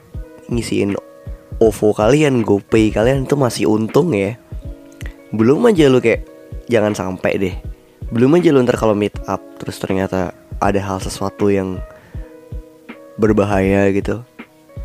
ngisiin 0.49 0.97
OVO 1.61 1.95
kalian, 1.95 2.43
GoPay 2.43 2.91
kalian 2.91 3.29
itu 3.29 3.37
masih 3.39 3.71
untung 3.71 4.11
ya. 4.17 4.35
Belum 5.31 5.63
aja 5.69 5.87
lu 5.87 6.03
kayak 6.03 6.27
jangan 6.67 6.97
sampai 6.97 7.33
deh. 7.39 7.55
Belum 8.11 8.35
aja 8.35 8.51
lu 8.51 8.65
ntar 8.65 8.77
kalau 8.81 8.97
meet 8.97 9.15
up 9.31 9.41
terus 9.61 9.79
ternyata 9.79 10.35
ada 10.59 10.81
hal 10.83 10.99
sesuatu 10.99 11.49
yang 11.53 11.79
berbahaya 13.21 13.93
gitu. 13.95 14.25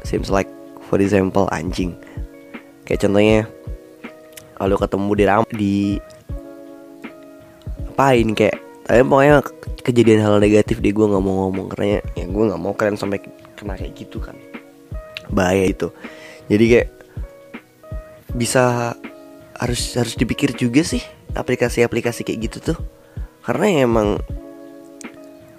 Seems 0.06 0.30
like 0.30 0.48
for 0.86 1.02
example 1.02 1.50
anjing. 1.50 1.98
Kayak 2.86 3.08
contohnya 3.08 3.40
kalau 4.56 4.78
ketemu 4.78 5.12
di 5.12 5.24
ram 5.26 5.44
di 5.50 5.76
apain 7.98 8.38
kayak 8.38 8.67
tapi 8.88 9.04
pokoknya 9.04 9.44
kejadian 9.84 10.24
hal 10.24 10.40
negatif 10.40 10.80
deh 10.80 10.96
gue 10.96 11.04
nggak 11.04 11.20
mau 11.20 11.48
ngomong 11.48 11.68
karena 11.76 12.00
ya 12.16 12.24
gue 12.24 12.44
nggak 12.48 12.62
mau 12.62 12.72
kalian 12.72 12.96
sampai 12.96 13.20
kena 13.60 13.76
kayak 13.76 14.00
gitu 14.00 14.24
kan. 14.24 14.40
Bahaya 15.28 15.68
itu. 15.68 15.92
Jadi 16.48 16.66
kayak 16.72 16.90
bisa 18.32 18.96
harus 19.60 19.82
harus 20.00 20.16
dipikir 20.16 20.56
juga 20.56 20.88
sih 20.88 21.04
aplikasi-aplikasi 21.36 22.24
kayak 22.24 22.40
gitu 22.48 22.72
tuh. 22.72 22.80
Karena 23.44 23.68
ya 23.68 23.80
emang 23.84 24.24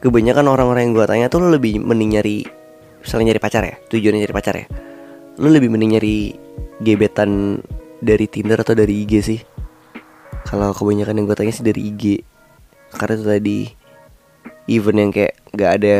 kebanyakan 0.01 0.49
orang-orang 0.49 0.89
yang 0.89 0.95
gue 0.97 1.07
tanya 1.09 1.27
tuh 1.29 1.45
lebih 1.45 1.85
mending 1.85 2.17
nyari 2.17 2.49
misalnya 3.05 3.33
nyari 3.35 3.41
pacar 3.45 3.63
ya 3.69 3.77
tujuannya 3.93 4.25
nyari 4.25 4.35
pacar 4.35 4.55
ya. 4.57 4.67
Lu 5.37 5.53
lebih 5.53 5.69
mending 5.69 6.01
nyari 6.01 6.17
gebetan 6.81 7.61
dari 8.01 8.25
Tinder 8.25 8.57
atau 8.57 8.73
dari 8.73 9.05
IG 9.05 9.13
sih. 9.21 9.41
Kalau 10.49 10.73
kebanyakan 10.73 11.21
yang 11.21 11.27
gue 11.29 11.37
tanya 11.37 11.53
sih 11.53 11.61
dari 11.61 11.93
IG 11.93 12.25
karena 12.95 13.15
itu 13.19 13.27
tadi 13.27 13.59
event 14.69 14.99
yang 15.01 15.11
kayak 15.13 15.35
gak 15.53 15.73
ada 15.81 15.97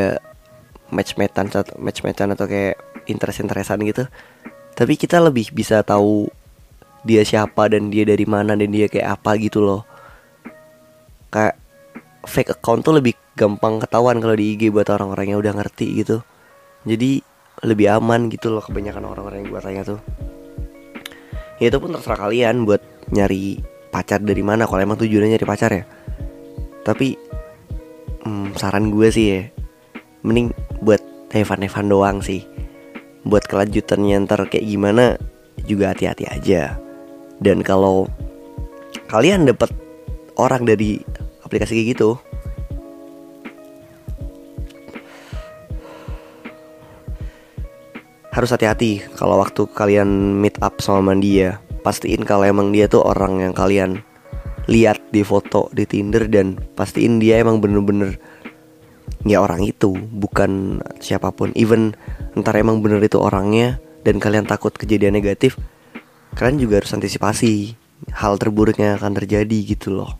match 0.89 1.13
atau 1.17 1.77
match 1.77 2.01
matchan 2.01 2.33
atau 2.33 2.49
kayak 2.49 2.81
interest 3.09 3.45
interestan 3.45 3.81
gitu 3.85 4.09
tapi 4.79 4.95
kita 4.95 5.19
lebih 5.19 5.51
bisa 5.51 5.83
tahu 5.83 6.31
dia 7.03 7.27
siapa 7.27 7.67
dan 7.67 7.91
dia 7.91 8.07
dari 8.07 8.23
mana 8.27 8.55
dan 8.55 8.71
dia 8.71 8.87
kayak 8.87 9.19
apa 9.19 9.35
gitu 9.39 9.59
loh. 9.63 9.83
Kayak 11.35 11.59
fake 12.23 12.55
account 12.59 12.87
tuh 12.87 12.95
lebih 12.99 13.19
gampang 13.35 13.83
ketahuan 13.83 14.23
kalau 14.23 14.39
di 14.39 14.55
IG 14.55 14.71
buat 14.71 14.87
orang-orang 14.91 15.35
yang 15.35 15.39
udah 15.43 15.51
ngerti 15.51 16.03
gitu. 16.03 16.23
Jadi 16.87 17.23
lebih 17.67 17.91
aman 17.91 18.31
gitu 18.31 18.55
loh 18.55 18.63
kebanyakan 18.63 19.03
orang-orang 19.03 19.43
yang 19.43 19.51
gue 19.51 19.63
tanya 19.67 19.83
tuh. 19.83 20.01
Ya 21.59 21.75
itu 21.75 21.79
pun 21.83 21.91
terserah 21.91 22.31
kalian 22.31 22.63
buat 22.63 22.79
nyari 23.11 23.59
pacar 23.91 24.23
dari 24.23 24.47
mana. 24.47 24.71
Kalau 24.71 24.79
emang 24.79 24.95
tujuannya 24.95 25.35
nyari 25.35 25.47
pacar 25.47 25.71
ya 25.75 25.85
tapi 26.87 27.19
hmm, 28.27 28.55
saran 28.59 28.91
gue 28.93 29.09
sih 29.09 29.27
ya 29.33 29.41
mending 30.23 30.51
buat 30.83 31.01
Evan-Evan 31.33 31.87
doang 31.89 32.19
sih. 32.25 32.45
Buat 33.27 33.45
kelanjutannya 33.51 34.25
ntar 34.25 34.47
kayak 34.49 34.65
gimana 34.65 35.21
juga 35.69 35.93
hati-hati 35.93 36.25
aja. 36.29 36.81
Dan 37.39 37.61
kalau 37.63 38.09
kalian 39.13 39.47
dapat 39.47 39.71
orang 40.41 40.65
dari 40.65 41.03
aplikasi 41.45 41.77
kayak 41.79 41.89
gitu 41.97 42.11
harus 48.39 48.55
hati-hati 48.55 49.03
kalau 49.19 49.35
waktu 49.43 49.67
kalian 49.75 50.39
meet 50.39 50.55
up 50.63 50.79
sama 50.79 51.15
dia. 51.19 51.59
Pastiin 51.83 52.23
kalau 52.23 52.47
emang 52.47 52.71
dia 52.71 52.87
tuh 52.87 53.03
orang 53.03 53.43
yang 53.43 53.55
kalian 53.55 54.03
lihat 54.69 55.01
di 55.11 55.25
foto 55.25 55.73
di 55.73 55.89
Tinder 55.89 56.29
dan 56.29 56.61
pastiin 56.77 57.19
dia 57.19 57.41
emang 57.41 57.59
bener-bener 57.59 58.21
ya 59.25 59.41
orang 59.41 59.65
itu 59.65 59.97
bukan 59.97 60.85
siapa 61.01 61.33
pun. 61.33 61.51
Even 61.57 61.97
ntar 62.37 62.55
emang 62.61 62.85
bener 62.85 63.01
itu 63.01 63.17
orangnya 63.19 63.81
dan 64.05 64.21
kalian 64.21 64.47
takut 64.47 64.71
kejadian 64.77 65.17
negatif 65.17 65.59
kalian 66.39 66.63
juga 66.63 66.79
harus 66.79 66.95
antisipasi 66.95 67.75
hal 68.15 68.39
terburuknya 68.39 68.95
akan 68.95 69.19
terjadi 69.19 69.59
gitu 69.75 69.91
loh. 69.91 70.15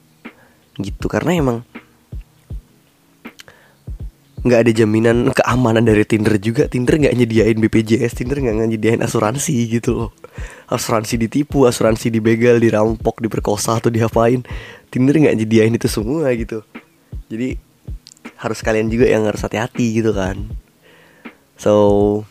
Gitu 0.75 1.07
karena 1.07 1.37
emang 1.39 1.63
nggak 4.49 4.65
ada 4.65 4.73
jaminan 4.73 5.29
keamanan 5.37 5.85
dari 5.85 6.09
Tinder 6.09 6.41
juga. 6.41 6.67
Tinder 6.67 6.97
nggak 6.97 7.15
nyediain 7.15 7.57
BPJS 7.61 8.17
Tinder 8.17 8.41
nggak 8.41 8.57
nyediain 8.75 9.01
asuransi 9.05 9.55
gitu 9.69 9.91
loh. 9.95 10.11
Asuransi 10.73 11.21
ditipu 11.21 11.69
asuransi 11.69 12.09
dibegal 12.09 12.57
dirampok 12.59 13.21
diperkosa 13.21 13.79
atau 13.79 13.93
diapain. 13.93 14.43
Tinder 14.89 15.15
nggak 15.15 15.37
nyediain 15.45 15.77
itu 15.77 15.87
semua 15.87 16.33
gitu. 16.33 16.65
Jadi 17.29 17.61
harus 18.41 18.59
kalian 18.65 18.89
juga 18.89 19.07
yang 19.07 19.29
harus 19.29 19.45
hati-hati 19.45 20.01
gitu 20.01 20.17
kan. 20.17 20.49
So 21.61 22.25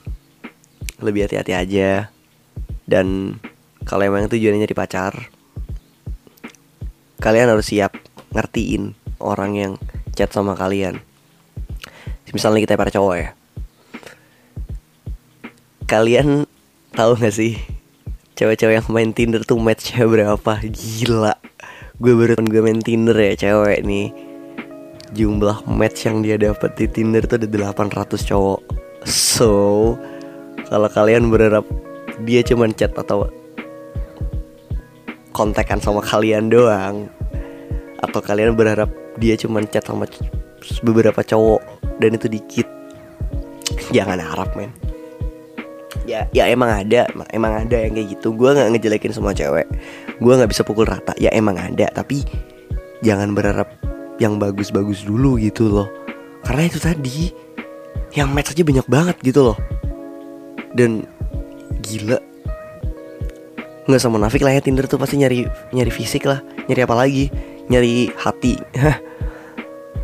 lebih 0.99 1.29
hati-hati 1.29 1.53
aja. 1.53 2.09
Dan 2.83 3.37
kalau 3.87 4.03
emang 4.03 4.27
tujuannya 4.27 4.67
jadi 4.67 4.75
pacar 4.75 5.31
kalian 7.17 7.49
harus 7.49 7.73
siap 7.73 7.97
ngertiin 8.35 8.93
orang 9.23 9.51
yang 9.57 9.73
chat 10.13 10.29
sama 10.29 10.53
kalian 10.53 11.01
misalnya 12.31 12.63
kita 12.63 12.79
para 12.79 12.91
cowok 12.91 13.15
ya. 13.15 13.29
Kalian 15.87 16.43
tahu 16.91 17.15
gak 17.15 17.35
sih 17.35 17.55
cewek-cewek 18.37 18.83
yang 18.83 18.87
main 18.91 19.11
Tinder 19.15 19.41
tuh 19.41 19.57
matchnya 19.57 20.03
berapa? 20.05 20.51
Gila. 20.61 21.35
Gue 21.97 22.13
baru 22.13 22.37
gue 22.37 22.61
main 22.61 22.79
Tinder 22.83 23.15
ya 23.15 23.33
cewek 23.33 23.81
nih. 23.87 24.13
Jumlah 25.15 25.63
match 25.71 26.05
yang 26.05 26.19
dia 26.19 26.35
dapat 26.35 26.75
di 26.75 26.85
Tinder 26.91 27.23
tuh 27.23 27.39
ada 27.39 27.47
800 27.47 28.11
cowok. 28.27 28.61
So 29.07 29.51
kalau 30.67 30.91
kalian 30.91 31.31
berharap 31.31 31.63
dia 32.27 32.43
cuman 32.43 32.75
chat 32.75 32.91
atau 32.97 33.31
kontekan 35.31 35.77
sama 35.77 36.01
kalian 36.01 36.49
doang 36.49 37.07
atau 38.01 38.19
kalian 38.21 38.57
berharap 38.57 38.89
dia 39.21 39.37
cuman 39.37 39.69
chat 39.69 39.85
sama 39.85 40.09
beberapa 40.83 41.21
cowok 41.23 41.61
dan 42.01 42.15
itu 42.15 42.27
dikit. 42.29 42.67
Jangan 43.91 44.19
harap 44.19 44.53
men. 44.55 44.71
Ya 46.07 46.23
ya 46.31 46.47
emang 46.47 46.71
ada 46.71 47.07
emang 47.35 47.67
ada 47.67 47.77
yang 47.77 47.95
kayak 47.95 48.19
gitu. 48.19 48.31
Gue 48.35 48.55
nggak 48.55 48.75
ngejelekin 48.75 49.13
semua 49.15 49.35
cewek. 49.35 49.67
Gue 50.19 50.33
nggak 50.33 50.51
bisa 50.51 50.63
pukul 50.63 50.87
rata. 50.87 51.11
Ya 51.19 51.31
emang 51.35 51.59
ada 51.59 51.87
tapi 51.91 52.23
jangan 53.03 53.35
berharap 53.35 53.67
yang 54.17 54.39
bagus-bagus 54.39 55.03
dulu 55.03 55.35
gitu 55.39 55.67
loh. 55.67 55.87
Karena 56.43 56.63
itu 56.67 56.79
tadi 56.79 57.31
yang 58.15 58.31
match 58.31 58.55
aja 58.55 58.63
banyak 58.63 58.87
banget 58.87 59.17
gitu 59.23 59.51
loh. 59.51 59.57
Dan 60.71 61.03
gila. 61.83 62.19
Nggak 63.87 64.01
sama 64.03 64.19
nafik 64.19 64.43
lah 64.43 64.51
ya 64.51 64.61
Tinder 64.63 64.83
tuh 64.83 64.99
pasti 64.99 65.19
nyari 65.19 65.47
nyari 65.71 65.91
fisik 65.91 66.27
lah. 66.27 66.43
Nyari 66.67 66.81
apa 66.83 66.95
lagi? 66.95 67.31
Nyari 67.67 68.15
hati 68.15 68.55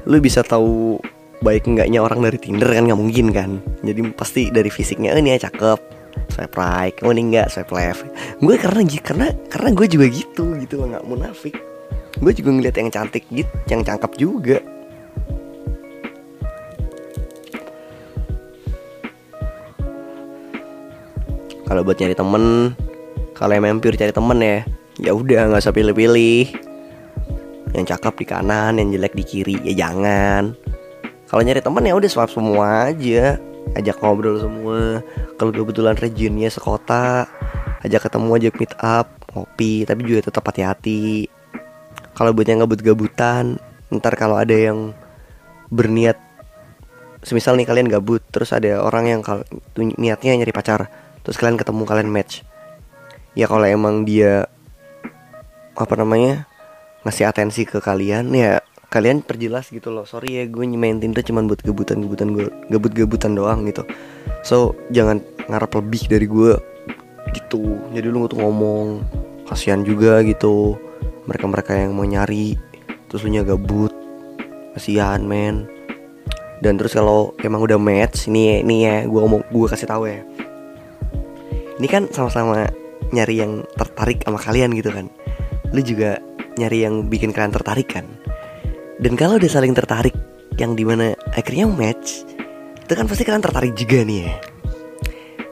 lu 0.03 0.19
bisa 0.19 0.43
tahu 0.43 0.99
baik 1.43 1.67
enggaknya 1.67 1.99
orang 1.99 2.23
dari 2.23 2.39
Tinder 2.39 2.71
kan 2.71 2.87
nggak 2.87 2.99
mungkin 2.99 3.27
kan? 3.31 3.51
Jadi 3.83 3.99
pasti 4.15 4.41
dari 4.51 4.71
fisiknya 4.71 5.15
oh, 5.15 5.19
ini 5.19 5.35
ya 5.35 5.47
cakep 5.47 5.79
swipe 6.29 6.55
right 6.57 6.93
oh 7.01 7.11
ini 7.11 7.31
enggak 7.31 7.51
swipe 7.51 7.71
left. 7.71 8.07
Gue 8.39 8.55
karena 8.59 8.83
karena 8.83 9.27
karena 9.47 9.69
gue 9.75 9.87
juga 9.87 10.05
gitu 10.11 10.55
gitu 10.59 10.73
loh 10.79 10.87
nggak 10.95 11.05
munafik. 11.07 11.55
Gue 12.19 12.31
juga 12.31 12.49
ngeliat 12.55 12.75
yang 12.79 12.89
cantik 12.91 13.23
gitu 13.31 13.51
yang 13.67 13.81
cakep 13.83 14.11
juga. 14.19 14.59
Kalau 21.63 21.81
buat 21.81 21.97
nyari 21.97 22.13
temen 22.13 22.75
kalau 23.33 23.53
emang 23.57 23.81
pure 23.81 23.97
cari 23.97 24.13
temen 24.13 24.39
ya 24.39 24.61
ya 25.01 25.11
udah 25.11 25.49
nggak 25.49 25.63
usah 25.65 25.73
pilih-pilih 25.73 26.72
yang 27.73 27.85
cakep 27.89 28.13
di 28.21 28.25
kanan 28.29 28.77
yang 28.77 28.93
jelek 28.93 29.17
di 29.17 29.23
kiri 29.25 29.57
ya 29.65 29.85
jangan. 29.85 30.53
Kalau 31.25 31.41
nyari 31.41 31.65
teman 31.65 31.89
ya 31.89 31.97
udah 31.97 32.09
swap 32.09 32.29
semua 32.29 32.93
aja. 32.93 33.41
Ajak 33.73 33.97
ngobrol 34.05 34.37
semua. 34.37 35.01
Kalau 35.41 35.49
kebetulan 35.49 35.97
regionnya 35.97 36.49
sekota 36.53 37.25
ajak 37.83 38.07
ketemu 38.07 38.29
ajak 38.39 38.53
meet 38.61 38.73
up 38.79 39.07
ngopi 39.33 39.83
tapi 39.83 40.05
juga 40.05 40.29
tetap 40.29 40.45
hati-hati. 40.45 41.27
Kalau 42.13 42.29
buat 42.37 42.45
yang 42.45 42.61
gabut-gabutan 42.61 43.57
ntar 43.89 44.13
kalau 44.13 44.37
ada 44.37 44.53
yang 44.53 44.93
berniat 45.73 46.17
semisal 47.25 47.57
nih 47.57 47.65
kalian 47.65 47.89
gabut 47.89 48.21
terus 48.29 48.53
ada 48.53 48.81
orang 48.85 49.09
yang 49.09 49.21
niatnya 49.97 50.37
nyari 50.37 50.53
pacar 50.53 50.89
terus 51.25 51.41
kalian 51.41 51.57
ketemu 51.57 51.81
kalian 51.89 52.09
match. 52.13 52.45
Ya 53.33 53.49
kalau 53.49 53.65
emang 53.65 54.05
dia 54.05 54.45
apa 55.73 55.97
namanya 55.97 56.45
ngasih 57.03 57.27
atensi 57.27 57.67
ke 57.67 57.83
kalian 57.83 58.31
ya 58.31 58.63
kalian 58.93 59.25
perjelas 59.25 59.73
gitu 59.73 59.89
loh. 59.89 60.05
Sorry 60.05 60.37
ya 60.37 60.43
gue 60.45 60.65
main 60.69 61.01
Tinder 61.01 61.25
cuman 61.25 61.49
buat 61.49 61.65
gebutan-gebutan 61.65 62.29
gue 62.37 62.47
gebut-gebutan 62.69 63.33
doang 63.33 63.65
gitu. 63.65 63.81
So 64.45 64.77
jangan 64.93 65.25
ngarep 65.49 65.81
lebih 65.81 66.05
dari 66.05 66.27
gue 66.29 66.53
gitu. 67.33 67.81
Jadi 67.89 68.07
lu 68.07 68.29
tuh 68.29 68.37
ngomong. 68.37 69.01
Kasihan 69.43 69.83
juga 69.83 70.23
gitu. 70.23 70.79
Mereka-mereka 71.27 71.75
yang 71.75 71.97
mau 71.97 72.07
nyari 72.07 72.55
terus 73.09 73.25
lu 73.25 73.33
gabut 73.41 73.91
kasihan 74.73 75.21
men. 75.25 75.69
Dan 76.63 76.79
terus 76.79 76.95
kalau 76.95 77.35
emang 77.43 77.59
udah 77.59 77.75
match 77.75 78.31
ini 78.31 78.63
ini 78.63 78.87
ya 78.87 79.03
gue 79.03 79.19
ngomong 79.19 79.43
gue 79.51 79.67
kasih 79.67 79.89
tahu 79.89 80.07
ya. 80.07 80.23
Ini 81.81 81.87
kan 81.89 82.07
sama-sama 82.13 82.69
nyari 83.11 83.41
yang 83.41 83.65
tertarik 83.75 84.21
sama 84.23 84.39
kalian 84.39 84.71
gitu 84.77 84.93
kan. 84.93 85.09
Lu 85.73 85.81
juga 85.81 86.21
nyari 86.59 86.85
yang 86.85 87.07
bikin 87.09 87.33
kalian 87.33 87.53
tertarik 87.53 87.89
kan? 87.89 88.05
Dan 89.01 89.17
kalau 89.17 89.41
udah 89.41 89.51
saling 89.51 89.73
tertarik 89.75 90.15
yang 90.61 90.77
di 90.77 90.85
mana 90.85 91.17
akhirnya 91.33 91.65
match 91.65 92.23
itu 92.83 92.93
kan 92.93 93.09
pasti 93.09 93.23
kalian 93.25 93.43
tertarik 93.43 93.73
juga 93.73 94.05
nih 94.05 94.19
ya. 94.27 94.33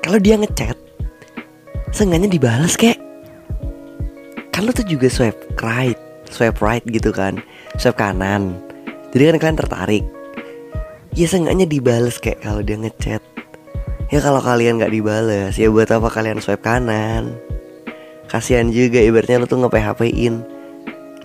Kalau 0.01 0.17
dia 0.21 0.35
ngechat 0.37 0.77
seenggaknya 1.91 2.29
dibalas 2.31 2.77
kayak 2.79 2.99
kan 4.51 4.67
lo 4.67 4.71
tuh 4.71 4.87
juga 4.87 5.07
swipe 5.07 5.39
right 5.59 5.97
swipe 6.31 6.59
right 6.63 6.83
gitu 6.87 7.11
kan 7.11 7.39
swipe 7.75 7.99
kanan. 7.99 8.55
Jadi 9.11 9.35
kan 9.35 9.37
kalian 9.43 9.59
tertarik. 9.59 10.03
Ya 11.11 11.27
seenggaknya 11.27 11.67
dibales 11.67 12.15
kayak 12.23 12.39
kalau 12.39 12.63
dia 12.63 12.79
ngechat. 12.79 13.19
Ya 14.11 14.19
kalau 14.23 14.39
kalian 14.39 14.79
nggak 14.79 14.91
dibales 14.91 15.59
ya 15.59 15.67
buat 15.67 15.91
apa 15.91 16.07
kalian 16.07 16.39
swipe 16.39 16.63
kanan? 16.63 17.35
Kasihan 18.31 18.71
juga 18.71 19.03
ibaratnya 19.03 19.43
lo 19.43 19.47
tuh 19.47 19.59
nge 19.59 19.69
PHP 19.75 20.01
in 20.15 20.39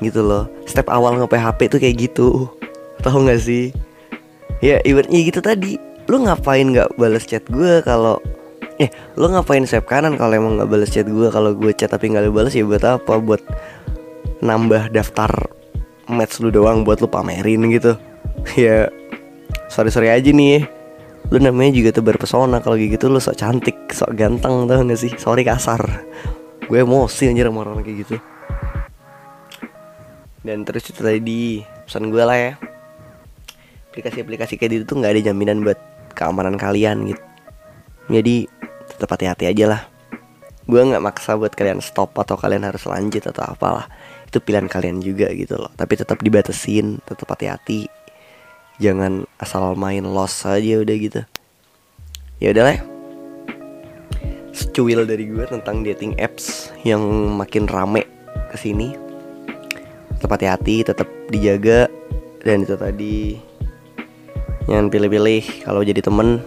gitu 0.01 0.21
loh. 0.25 0.45
Step 0.69 0.89
awal 0.93 1.17
nge 1.17 1.29
PHP 1.31 1.61
tuh 1.73 1.79
kayak 1.81 1.97
gitu. 1.97 2.29
Tahu 3.01 3.29
nggak 3.29 3.41
sih? 3.41 3.73
Ya 4.61 4.81
ibaratnya 4.85 5.21
gitu 5.25 5.41
tadi. 5.41 5.81
Lu 6.07 6.23
ngapain 6.23 6.65
nggak 6.65 6.97
balas 6.97 7.25
chat 7.27 7.45
gue 7.49 7.83
kalau 7.83 8.21
eh 8.77 8.93
lu 9.17 9.33
ngapain 9.33 9.65
swipe 9.65 9.89
kanan 9.89 10.21
kalau 10.21 10.37
emang 10.37 10.61
nggak 10.61 10.69
balas 10.69 10.91
chat 10.93 11.09
gue 11.09 11.29
kalau 11.33 11.57
gue 11.57 11.73
chat 11.73 11.89
tapi 11.89 12.13
nggak 12.13 12.29
lu 12.29 12.33
balas 12.33 12.53
ya 12.53 12.65
buat 12.65 12.85
apa? 12.85 13.19
Buat 13.21 13.43
nambah 14.45 14.93
daftar 14.93 15.33
match 16.07 16.39
lu 16.39 16.53
doang 16.53 16.85
buat 16.85 17.01
lu 17.01 17.09
pamerin 17.09 17.69
gitu. 17.73 17.97
Ya 18.55 18.93
sorry 19.73 19.91
sorry 19.91 20.13
aja 20.13 20.31
nih. 20.31 20.63
Ya. 20.63 20.69
lu 21.27 21.43
namanya 21.43 21.75
juga 21.75 21.91
tebar 21.91 22.23
pesona 22.23 22.63
kalau 22.63 22.79
gitu. 22.79 23.11
Lu 23.11 23.19
sok 23.19 23.35
cantik 23.35 23.75
sok 23.91 24.15
ganteng 24.15 24.71
tau 24.71 24.87
gak 24.87 25.01
sih? 25.01 25.11
Sorry 25.19 25.43
kasar. 25.43 25.83
Gue 26.71 26.87
emosi 26.87 27.27
anjir 27.27 27.51
sama 27.51 27.67
orang 27.67 27.83
kayak 27.83 28.07
gitu 28.07 28.17
dan 30.47 30.63
terus 30.63 30.87
itu 30.87 31.03
tadi 31.03 31.67
pesan 31.85 32.15
gue 32.15 32.23
lah 32.23 32.39
ya. 32.39 32.53
Aplikasi-aplikasi 33.91 34.55
kayak 34.55 34.71
gitu 34.79 34.85
tuh 34.95 34.97
nggak 35.03 35.19
ada 35.19 35.23
jaminan 35.33 35.67
buat 35.67 35.79
keamanan 36.15 36.55
kalian 36.55 37.11
gitu. 37.11 37.23
Jadi 38.07 38.47
tetap 38.87 39.11
hati-hati 39.19 39.51
aja 39.51 39.67
lah. 39.67 39.83
Gue 40.71 40.79
nggak 40.79 41.03
maksa 41.03 41.35
buat 41.35 41.51
kalian 41.51 41.83
stop 41.83 42.15
atau 42.15 42.39
kalian 42.39 42.63
harus 42.63 42.87
lanjut 42.87 43.27
atau 43.27 43.43
apalah. 43.43 43.91
Itu 44.31 44.39
pilihan 44.39 44.71
kalian 44.71 45.03
juga 45.03 45.27
gitu 45.35 45.59
loh. 45.59 45.75
Tapi 45.75 45.99
tetap 45.99 46.23
dibatasin 46.23 47.03
tetap 47.03 47.27
hati-hati. 47.27 47.91
Jangan 48.79 49.27
asal 49.43 49.75
main 49.75 50.07
loss 50.07 50.47
aja 50.47 50.79
udah 50.79 50.97
gitu. 50.97 51.21
Ya 52.39 52.55
udah 52.55 52.65
lah 52.71 52.79
secuil 54.57 55.05
dari 55.05 55.29
gue 55.29 55.45
tentang 55.45 55.85
dating 55.85 56.17
apps 56.17 56.73
yang 56.81 57.05
makin 57.37 57.69
rame 57.69 58.09
ke 58.49 58.57
sini 58.57 59.06
tetap 60.17 60.31
hati-hati 60.33 60.77
tetap 60.83 61.09
dijaga 61.29 61.93
dan 62.43 62.65
itu 62.65 62.75
tadi 62.75 63.17
jangan 64.65 64.89
pilih-pilih 64.89 65.45
kalau 65.69 65.85
jadi 65.85 66.01
temen 66.01 66.41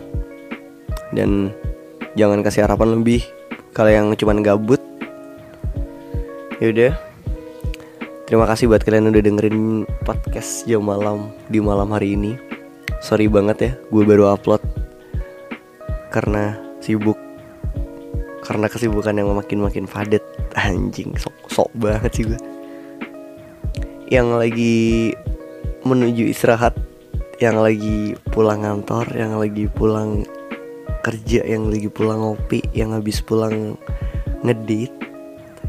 dan 1.13 1.53
jangan 2.17 2.41
kasih 2.41 2.65
harapan 2.65 2.97
lebih 2.97 3.21
kalau 3.71 3.93
yang 3.93 4.11
cuman 4.17 4.41
gabut 4.41 4.81
yaudah 6.57 6.97
Terima 8.29 8.45
kasih 8.45 8.69
buat 8.69 8.85
kalian 8.85 9.09
yang 9.09 9.13
udah 9.17 9.25
dengerin 9.25 9.59
podcast 10.05 10.69
jam 10.69 10.85
malam 10.85 11.33
di 11.49 11.57
malam 11.57 11.89
hari 11.89 12.13
ini. 12.13 12.37
Sorry 13.01 13.25
banget 13.25 13.57
ya, 13.57 13.71
gue 13.89 14.05
baru 14.05 14.29
upload 14.37 14.61
karena 16.13 16.53
sibuk. 16.77 17.17
Karena 18.45 18.69
kesibukan 18.69 19.17
yang 19.17 19.33
makin 19.33 19.65
makin 19.65 19.89
padat. 19.89 20.21
Anjing, 20.53 21.17
sok 21.17 21.33
sok 21.49 21.73
banget 21.73 22.11
sih 22.13 22.29
gue. 22.29 22.37
Yang 24.09 24.27
lagi 24.35 24.77
menuju 25.85 26.33
istirahat, 26.33 26.75
yang 27.37 27.61
lagi 27.61 28.17
pulang 28.33 28.65
kantor, 28.65 29.05
yang 29.13 29.37
lagi 29.37 29.69
pulang 29.69 30.25
kerja, 31.05 31.45
yang 31.45 31.69
lagi 31.69 31.87
pulang 31.87 32.19
ngopi, 32.19 32.65
yang 32.73 32.97
habis 32.97 33.21
pulang 33.21 33.77
ngedit. 34.43 34.91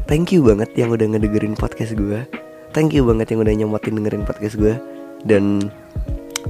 Thank 0.09 0.33
you 0.35 0.43
banget 0.43 0.73
yang 0.75 0.91
udah 0.91 1.07
ngedengerin 1.07 1.55
podcast 1.55 1.95
gue 1.95 2.25
thank 2.71 2.95
you 2.95 3.03
banget 3.03 3.35
yang 3.35 3.43
udah 3.43 3.53
nyomotin 3.53 3.99
dengerin 3.99 4.23
podcast 4.23 4.55
gue 4.55 4.75
dan 5.27 5.59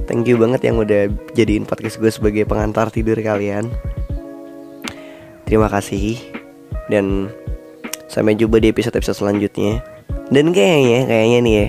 thank 0.06 0.24
you 0.30 0.38
banget 0.38 0.62
yang 0.64 0.78
udah 0.78 1.10
jadiin 1.34 1.66
podcast 1.66 1.98
gue 1.98 2.08
sebagai 2.08 2.46
pengantar 2.48 2.88
tidur 2.88 3.18
kalian. 3.18 3.68
Terima 5.44 5.68
kasih. 5.68 6.16
Dan 6.88 7.28
sampai 8.08 8.38
jumpa 8.38 8.56
di 8.56 8.72
episode-episode 8.72 9.20
selanjutnya. 9.20 9.84
Dan 10.32 10.56
kayaknya 10.56 11.04
kayaknya 11.04 11.38
nih 11.44 11.54
ya 11.54 11.66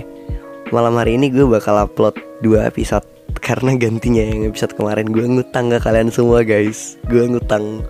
malam 0.72 0.96
hari 0.96 1.20
ini 1.20 1.28
gue 1.28 1.44
bakal 1.44 1.76
upload 1.76 2.16
dua 2.40 2.70
episode. 2.70 3.04
Karena 3.44 3.76
gantinya 3.76 4.24
yang 4.24 4.48
episode 4.48 4.72
kemarin 4.72 5.10
gue 5.12 5.24
ngutang 5.26 5.68
ke 5.68 5.78
kalian 5.82 6.08
semua 6.08 6.40
guys. 6.46 6.96
Gue 7.10 7.28
ngutang 7.28 7.84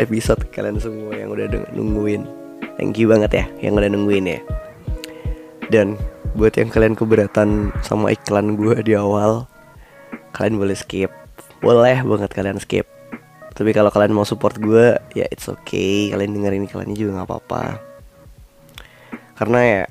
episode 0.00 0.42
kalian 0.50 0.82
semua 0.82 1.14
yang 1.14 1.30
udah 1.30 1.46
nungguin. 1.70 2.26
Thank 2.80 2.98
you 2.98 3.06
banget 3.06 3.30
ya 3.30 3.44
yang 3.62 3.78
udah 3.78 3.90
nungguin 3.92 4.26
ya. 4.26 4.40
Dan 5.70 5.94
buat 6.34 6.56
yang 6.58 6.72
kalian 6.72 6.98
keberatan 6.98 7.70
sama 7.84 8.10
iklan 8.10 8.58
gue 8.58 8.74
di 8.82 8.98
awal 8.98 9.46
Kalian 10.34 10.62
boleh 10.62 10.78
skip. 10.78 11.10
Boleh 11.60 12.02
banget 12.02 12.30
kalian 12.32 12.58
skip. 12.62 12.86
Tapi 13.50 13.70
kalau 13.76 13.92
kalian 13.92 14.14
mau 14.14 14.24
support 14.24 14.56
gue 14.56 14.96
Ya 15.12 15.26
it's 15.28 15.50
okay. 15.50 16.08
Kalian 16.10 16.32
dengerin 16.32 16.66
iklannya 16.66 16.96
juga 16.96 17.22
gak 17.22 17.28
apa-apa. 17.28 17.62
Karena 19.36 19.60
ya 19.60 19.82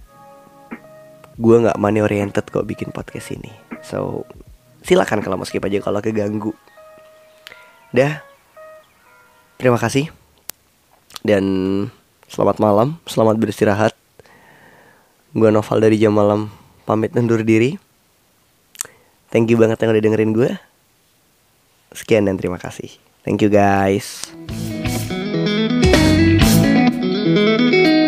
Gue 1.39 1.55
gak 1.63 1.79
money 1.79 2.03
oriented 2.03 2.43
kok 2.51 2.67
bikin 2.67 2.91
podcast 2.91 3.31
ini 3.31 3.49
So 3.79 4.27
silakan 4.83 5.23
kalau 5.23 5.39
mau 5.39 5.47
skip 5.47 5.63
aja 5.63 5.79
kalau 5.79 6.03
keganggu 6.03 6.51
Dah 7.95 8.19
Terima 9.55 9.79
kasih 9.79 10.11
Dan 11.23 11.43
selamat 12.27 12.59
malam 12.59 12.99
Selamat 13.07 13.39
beristirahat 13.39 13.95
Gue 15.31 15.47
Noval 15.53 15.79
dari 15.79 15.95
jam 15.95 16.17
malam 16.17 16.49
pamit 16.89 17.13
undur 17.13 17.45
diri. 17.45 17.77
Thank 19.29 19.53
you 19.53 19.61
banget 19.61 19.77
yang 19.85 19.93
udah 19.93 20.01
dengerin 20.01 20.33
gue. 20.33 20.57
Sekian 21.93 22.25
dan 22.25 22.33
terima 22.33 22.57
kasih. 22.57 22.89
Thank 23.21 23.45
you 23.45 23.53
guys. 23.53 24.33
thank 27.29 27.77
you 27.77 27.98